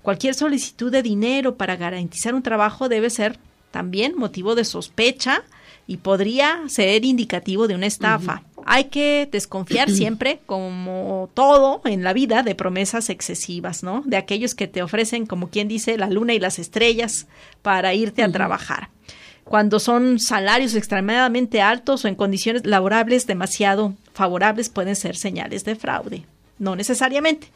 Cualquier 0.07 0.35
solicitud 0.35 0.89
de 0.89 1.03
dinero 1.03 1.57
para 1.57 1.75
garantizar 1.75 2.33
un 2.33 2.41
trabajo 2.41 2.87
debe 2.87 3.09
ser 3.09 3.37
también 3.71 4.15
motivo 4.15 4.55
de 4.55 4.63
sospecha 4.63 5.43
y 5.85 5.97
podría 5.97 6.61
ser 6.67 7.03
indicativo 7.03 7.67
de 7.67 7.75
una 7.75 7.87
estafa. 7.87 8.41
Hay 8.65 8.85
que 8.85 9.27
desconfiar 9.29 9.89
siempre, 9.91 10.39
como 10.45 11.29
todo 11.33 11.81
en 11.83 12.05
la 12.05 12.13
vida, 12.13 12.41
de 12.41 12.55
promesas 12.55 13.09
excesivas, 13.09 13.83
¿no? 13.83 14.01
De 14.05 14.15
aquellos 14.15 14.55
que 14.55 14.69
te 14.69 14.81
ofrecen, 14.81 15.25
como 15.25 15.49
quien 15.49 15.67
dice, 15.67 15.97
la 15.97 16.09
luna 16.09 16.33
y 16.33 16.39
las 16.39 16.57
estrellas 16.57 17.27
para 17.61 17.93
irte 17.93 18.23
a 18.23 18.31
trabajar. 18.31 18.87
Cuando 19.43 19.77
son 19.77 20.19
salarios 20.19 20.73
extremadamente 20.75 21.61
altos 21.61 22.05
o 22.05 22.07
en 22.07 22.15
condiciones 22.15 22.65
laborables 22.65 23.27
demasiado 23.27 23.93
favorables, 24.13 24.69
pueden 24.69 24.95
ser 24.95 25.17
señales 25.17 25.65
de 25.65 25.75
fraude. 25.75 26.23
No 26.59 26.77
necesariamente, 26.77 27.49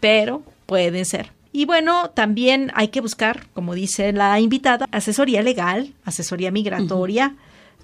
pero 0.00 0.42
pueden 0.64 1.04
ser. 1.04 1.36
Y 1.52 1.64
bueno, 1.64 2.10
también 2.10 2.70
hay 2.74 2.88
que 2.88 3.00
buscar, 3.00 3.46
como 3.54 3.74
dice 3.74 4.12
la 4.12 4.38
invitada, 4.38 4.86
asesoría 4.90 5.42
legal, 5.42 5.94
asesoría 6.04 6.50
migratoria 6.50 7.34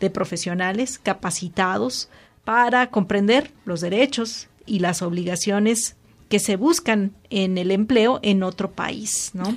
de 0.00 0.10
profesionales 0.10 0.98
capacitados 0.98 2.08
para 2.44 2.88
comprender 2.90 3.50
los 3.64 3.80
derechos 3.80 4.48
y 4.66 4.80
las 4.80 5.02
obligaciones 5.02 5.96
que 6.28 6.38
se 6.38 6.56
buscan 6.56 7.12
en 7.30 7.58
el 7.58 7.70
empleo 7.70 8.20
en 8.22 8.42
otro 8.42 8.70
país, 8.70 9.30
¿no? 9.34 9.56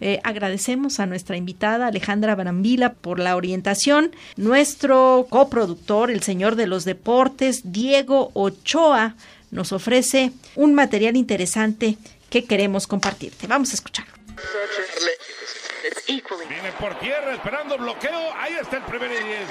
Eh, 0.00 0.20
agradecemos 0.24 1.00
a 1.00 1.06
nuestra 1.06 1.36
invitada 1.36 1.86
Alejandra 1.86 2.34
Barambila 2.34 2.94
por 2.94 3.20
la 3.20 3.36
orientación. 3.36 4.10
Nuestro 4.36 5.26
coproductor, 5.30 6.10
el 6.10 6.22
señor 6.22 6.56
de 6.56 6.66
los 6.66 6.84
deportes, 6.84 7.72
Diego 7.72 8.30
Ochoa, 8.34 9.14
nos 9.50 9.72
ofrece 9.72 10.32
un 10.56 10.74
material 10.74 11.16
interesante 11.16 11.96
que 12.34 12.46
queremos 12.46 12.88
compartirte. 12.88 13.46
Vamos 13.46 13.70
a 13.70 13.74
escucharlo. 13.74 14.12
Viene 16.48 16.72
por 16.80 16.98
tierra 16.98 17.32
esperando 17.32 17.78
bloqueo. 17.78 18.34
Ahí 18.36 18.54
está 18.60 18.78
el 18.78 18.82
primer 18.82 19.12
y 19.12 19.24
diez. 19.24 19.48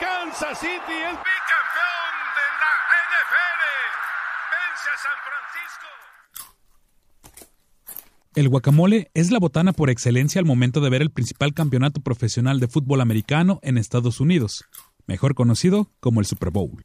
Kansas 0.00 0.58
City 0.58 0.70
es 0.72 1.12
Bicampeón 1.12 2.14
de 2.38 2.46
la 2.62 2.72
NFL. 3.04 3.62
Vence 4.54 4.88
a 4.88 4.96
San 5.04 5.18
Francisco. 5.26 5.88
El 8.34 8.48
guacamole 8.48 9.10
es 9.12 9.30
la 9.30 9.38
botana 9.38 9.74
por 9.74 9.90
excelencia 9.90 10.38
al 10.38 10.46
momento 10.46 10.80
de 10.80 10.88
ver 10.88 11.02
el 11.02 11.10
principal 11.10 11.52
campeonato 11.52 12.00
profesional 12.00 12.60
de 12.60 12.68
fútbol 12.68 13.02
americano 13.02 13.60
en 13.62 13.76
Estados 13.76 14.20
Unidos, 14.20 14.64
mejor 15.06 15.34
conocido 15.34 15.90
como 16.00 16.20
el 16.20 16.26
Super 16.26 16.48
Bowl. 16.48 16.82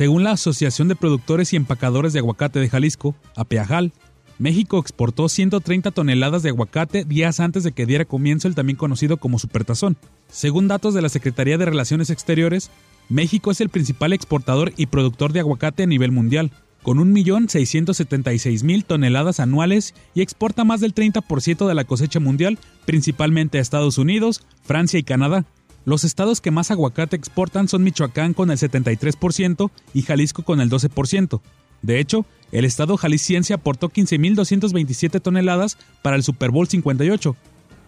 Según 0.00 0.24
la 0.24 0.30
Asociación 0.30 0.88
de 0.88 0.96
Productores 0.96 1.52
y 1.52 1.56
Empacadores 1.56 2.14
de 2.14 2.20
Aguacate 2.20 2.58
de 2.58 2.70
Jalisco, 2.70 3.14
APEAJAL, 3.36 3.92
México 4.38 4.78
exportó 4.78 5.28
130 5.28 5.90
toneladas 5.90 6.42
de 6.42 6.48
aguacate 6.48 7.04
días 7.04 7.38
antes 7.38 7.64
de 7.64 7.72
que 7.72 7.84
diera 7.84 8.06
comienzo 8.06 8.48
el 8.48 8.54
también 8.54 8.78
conocido 8.78 9.18
como 9.18 9.38
Supertazón. 9.38 9.98
Según 10.30 10.68
datos 10.68 10.94
de 10.94 11.02
la 11.02 11.10
Secretaría 11.10 11.58
de 11.58 11.66
Relaciones 11.66 12.08
Exteriores, 12.08 12.70
México 13.10 13.50
es 13.50 13.60
el 13.60 13.68
principal 13.68 14.14
exportador 14.14 14.72
y 14.78 14.86
productor 14.86 15.34
de 15.34 15.40
aguacate 15.40 15.82
a 15.82 15.86
nivel 15.86 16.12
mundial, 16.12 16.50
con 16.82 16.96
1.676.000 16.96 18.84
toneladas 18.86 19.38
anuales 19.38 19.94
y 20.14 20.22
exporta 20.22 20.64
más 20.64 20.80
del 20.80 20.94
30% 20.94 21.68
de 21.68 21.74
la 21.74 21.84
cosecha 21.84 22.20
mundial, 22.20 22.58
principalmente 22.86 23.58
a 23.58 23.60
Estados 23.60 23.98
Unidos, 23.98 24.46
Francia 24.62 24.98
y 24.98 25.02
Canadá. 25.02 25.44
Los 25.84 26.04
estados 26.04 26.40
que 26.40 26.50
más 26.50 26.70
aguacate 26.70 27.16
exportan 27.16 27.68
son 27.68 27.82
Michoacán 27.82 28.34
con 28.34 28.50
el 28.50 28.58
73% 28.58 29.70
y 29.94 30.02
Jalisco 30.02 30.42
con 30.42 30.60
el 30.60 30.70
12%. 30.70 31.40
De 31.82 31.98
hecho, 31.98 32.26
el 32.52 32.64
estado 32.64 32.96
jalisciense 32.96 33.54
aportó 33.54 33.88
15.227 33.88 35.20
toneladas 35.22 35.78
para 36.02 36.16
el 36.16 36.22
Super 36.22 36.50
Bowl 36.50 36.68
58, 36.68 37.36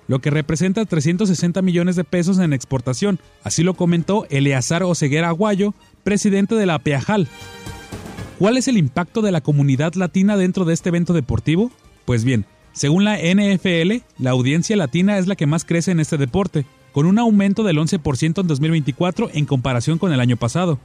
lo 0.09 0.21
que 0.21 0.31
representa 0.31 0.85
360 0.85 1.61
millones 1.63 1.97
de 1.97 2.05
pesos 2.05 2.39
en 2.39 2.53
exportación. 2.53 3.19
Así 3.45 3.63
lo 3.63 3.75
comentó 3.75 4.27
Eleazar 4.31 4.83
Oseguera 4.83 5.29
Aguayo, 5.29 5.75
presidente 6.05 6.55
de 6.55 6.67
la 6.67 6.77
APEAJAL. 6.77 7.29
¿Cuál 8.39 8.57
es 8.57 8.67
el 8.67 8.79
impacto 8.79 9.21
de 9.23 9.33
la 9.33 9.41
comunidad 9.41 9.95
latina 9.95 10.37
dentro 10.37 10.65
de 10.65 10.75
este 10.75 10.89
evento 10.89 11.13
deportivo? 11.13 11.71
Pues 12.05 12.25
bien, 12.25 12.47
según 12.73 13.05
la 13.05 13.19
NFL, 13.19 14.03
la 14.19 14.31
audiencia 14.31 14.77
latina 14.77 15.19
es 15.19 15.27
la 15.27 15.37
que 15.37 15.47
más 15.47 15.65
crece 15.65 15.91
en 15.91 16.01
este 16.01 16.17
deporte. 16.17 16.65
Con 16.93 17.07
un 17.07 17.19
aumento 17.19 17.63
del 17.63 17.79
11% 17.79 18.41
en 18.41 18.47
2024 18.47 19.31
en 19.33 19.47
comparación 19.47 19.99
con 19.99 20.13
el 20.13 20.21
año 20.21 20.37
pasado. 20.37 20.79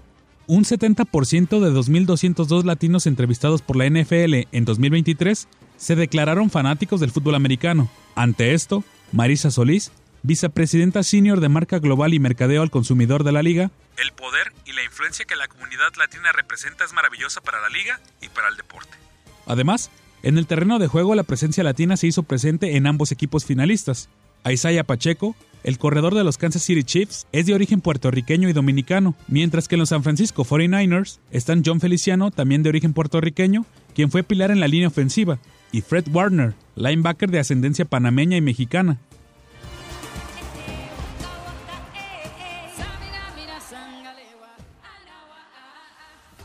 Un 0.47 0.63
70% 0.63 1.59
de 1.59 1.71
2.202 1.71 2.63
latinos 2.63 3.05
entrevistados 3.05 3.61
por 3.61 3.75
la 3.75 3.89
NFL 3.89 4.47
en 4.51 4.65
2023 4.65 5.47
se 5.75 5.95
declararon 5.95 6.49
fanáticos 6.49 7.01
del 7.01 7.11
fútbol 7.11 7.35
americano. 7.35 7.89
Ante 8.15 8.53
esto, 8.53 8.83
Marisa 9.11 9.51
Solís, 9.51 9.91
vicepresidenta 10.23 11.03
senior 11.03 11.41
de 11.41 11.49
marca 11.49 11.79
global 11.79 12.13
y 12.13 12.19
mercadeo 12.19 12.61
al 12.61 12.71
consumidor 12.71 13.23
de 13.23 13.31
la 13.33 13.43
liga, 13.43 13.71
el 13.97 14.11
poder 14.13 14.53
y 14.65 14.73
la 14.73 14.83
influencia 14.83 15.25
que 15.25 15.35
la 15.35 15.47
comunidad 15.47 15.93
latina 15.97 16.31
representa 16.31 16.85
es 16.85 16.93
maravillosa 16.93 17.41
para 17.41 17.59
la 17.61 17.69
liga 17.69 17.99
y 18.21 18.29
para 18.29 18.47
el 18.47 18.55
deporte. 18.55 18.97
Además, 19.45 19.89
en 20.23 20.37
el 20.37 20.47
terreno 20.47 20.79
de 20.79 20.87
juego 20.87 21.15
la 21.15 21.23
presencia 21.23 21.63
latina 21.63 21.97
se 21.97 22.07
hizo 22.07 22.23
presente 22.23 22.75
en 22.75 22.87
ambos 22.87 23.11
equipos 23.11 23.45
finalistas. 23.45 24.09
Isaiah 24.51 24.83
Pacheco, 24.83 25.35
el 25.63 25.77
corredor 25.77 26.15
de 26.15 26.23
los 26.23 26.37
Kansas 26.37 26.63
City 26.63 26.83
Chiefs 26.83 27.27
es 27.31 27.45
de 27.45 27.53
origen 27.53 27.81
puertorriqueño 27.81 28.47
y 28.47 28.53
dominicano, 28.53 29.15
mientras 29.27 29.67
que 29.67 29.75
en 29.75 29.79
los 29.79 29.89
San 29.89 30.03
Francisco 30.03 30.45
49ers 30.45 31.19
están 31.31 31.63
John 31.65 31.79
Feliciano, 31.79 32.31
también 32.31 32.63
de 32.63 32.69
origen 32.69 32.93
puertorriqueño, 32.93 33.65
quien 33.93 34.11
fue 34.11 34.23
pilar 34.23 34.51
en 34.51 34.59
la 34.59 34.67
línea 34.67 34.87
ofensiva, 34.87 35.39
y 35.71 35.81
Fred 35.81 36.05
Warner, 36.13 36.53
linebacker 36.75 37.29
de 37.31 37.39
ascendencia 37.39 37.85
panameña 37.85 38.37
y 38.37 38.41
mexicana. 38.41 38.99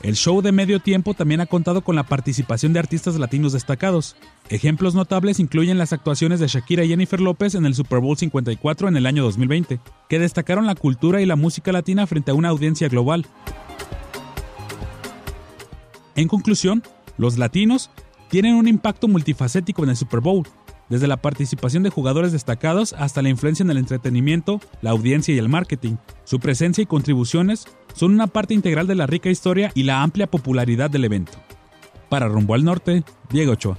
El 0.02 0.16
show 0.16 0.42
de 0.42 0.50
medio 0.50 0.80
tiempo 0.80 1.14
también 1.14 1.40
ha 1.40 1.46
contado 1.46 1.82
con 1.82 1.94
la 1.94 2.02
participación 2.02 2.72
de 2.72 2.80
artistas 2.80 3.14
latinos 3.20 3.52
destacados. 3.52 4.16
Ejemplos 4.48 4.96
notables 4.96 5.38
incluyen 5.38 5.78
las 5.78 5.92
actuaciones 5.92 6.40
de 6.40 6.48
Shakira 6.48 6.82
y 6.82 6.88
Jennifer 6.88 7.20
López 7.20 7.54
en 7.54 7.66
el 7.66 7.74
Super 7.76 8.00
Bowl 8.00 8.16
54 8.16 8.88
en 8.88 8.96
el 8.96 9.06
año 9.06 9.22
2020, 9.22 9.78
que 10.08 10.18
destacaron 10.18 10.66
la 10.66 10.74
cultura 10.74 11.22
y 11.22 11.26
la 11.26 11.36
música 11.36 11.70
latina 11.70 12.08
frente 12.08 12.32
a 12.32 12.34
una 12.34 12.48
audiencia 12.48 12.88
global. 12.88 13.26
En 16.16 16.26
conclusión, 16.26 16.82
los 17.16 17.38
latinos 17.38 17.90
tienen 18.28 18.56
un 18.56 18.66
impacto 18.66 19.06
multifacético 19.06 19.84
en 19.84 19.90
el 19.90 19.96
Super 19.96 20.18
Bowl, 20.18 20.48
desde 20.92 21.08
la 21.08 21.16
participación 21.16 21.82
de 21.82 21.88
jugadores 21.88 22.32
destacados 22.32 22.92
hasta 22.92 23.22
la 23.22 23.30
influencia 23.30 23.64
en 23.64 23.70
el 23.70 23.78
entretenimiento, 23.78 24.60
la 24.82 24.90
audiencia 24.90 25.34
y 25.34 25.38
el 25.38 25.48
marketing. 25.48 25.96
Su 26.24 26.38
presencia 26.38 26.82
y 26.82 26.86
contribuciones 26.86 27.64
son 27.94 28.12
una 28.12 28.26
parte 28.26 28.52
integral 28.52 28.86
de 28.86 28.94
la 28.94 29.06
rica 29.06 29.30
historia 29.30 29.72
y 29.74 29.84
la 29.84 30.02
amplia 30.02 30.26
popularidad 30.26 30.90
del 30.90 31.06
evento. 31.06 31.32
Para 32.10 32.28
Rumbo 32.28 32.52
al 32.52 32.64
Norte, 32.64 33.04
Diego 33.30 33.52
Ochoa. 33.52 33.78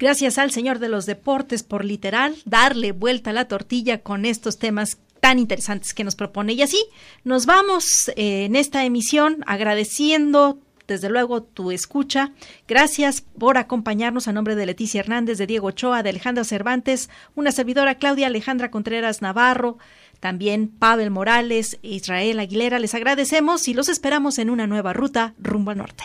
Gracias 0.00 0.38
al 0.38 0.50
señor 0.50 0.78
de 0.78 0.88
los 0.88 1.04
deportes 1.04 1.62
por 1.62 1.84
literal 1.84 2.34
darle 2.46 2.92
vuelta 2.92 3.30
a 3.30 3.34
la 3.34 3.48
tortilla 3.48 3.98
con 3.98 4.24
estos 4.24 4.58
temas 4.58 4.96
tan 5.20 5.38
interesantes 5.38 5.92
que 5.92 6.04
nos 6.04 6.16
propone. 6.16 6.54
Y 6.54 6.62
así 6.62 6.82
nos 7.22 7.44
vamos 7.44 8.08
eh, 8.16 8.46
en 8.46 8.56
esta 8.56 8.86
emisión 8.86 9.44
agradeciendo 9.46 10.58
desde 10.88 11.10
luego 11.10 11.42
tu 11.42 11.70
escucha. 11.70 12.32
Gracias 12.66 13.20
por 13.20 13.58
acompañarnos 13.58 14.26
a 14.26 14.32
nombre 14.32 14.56
de 14.56 14.64
Leticia 14.64 15.00
Hernández, 15.00 15.36
de 15.36 15.46
Diego 15.46 15.68
Ochoa, 15.68 16.02
de 16.02 16.08
Alejandra 16.08 16.44
Cervantes, 16.44 17.10
una 17.34 17.52
servidora 17.52 17.96
Claudia 17.96 18.28
Alejandra 18.28 18.70
Contreras 18.70 19.20
Navarro, 19.20 19.76
también 20.18 20.68
Pavel 20.68 21.10
Morales, 21.10 21.78
Israel 21.82 22.40
Aguilera. 22.40 22.78
Les 22.78 22.94
agradecemos 22.94 23.68
y 23.68 23.74
los 23.74 23.90
esperamos 23.90 24.38
en 24.38 24.48
una 24.48 24.66
nueva 24.66 24.94
ruta 24.94 25.34
rumbo 25.38 25.72
al 25.72 25.76
norte. 25.76 26.04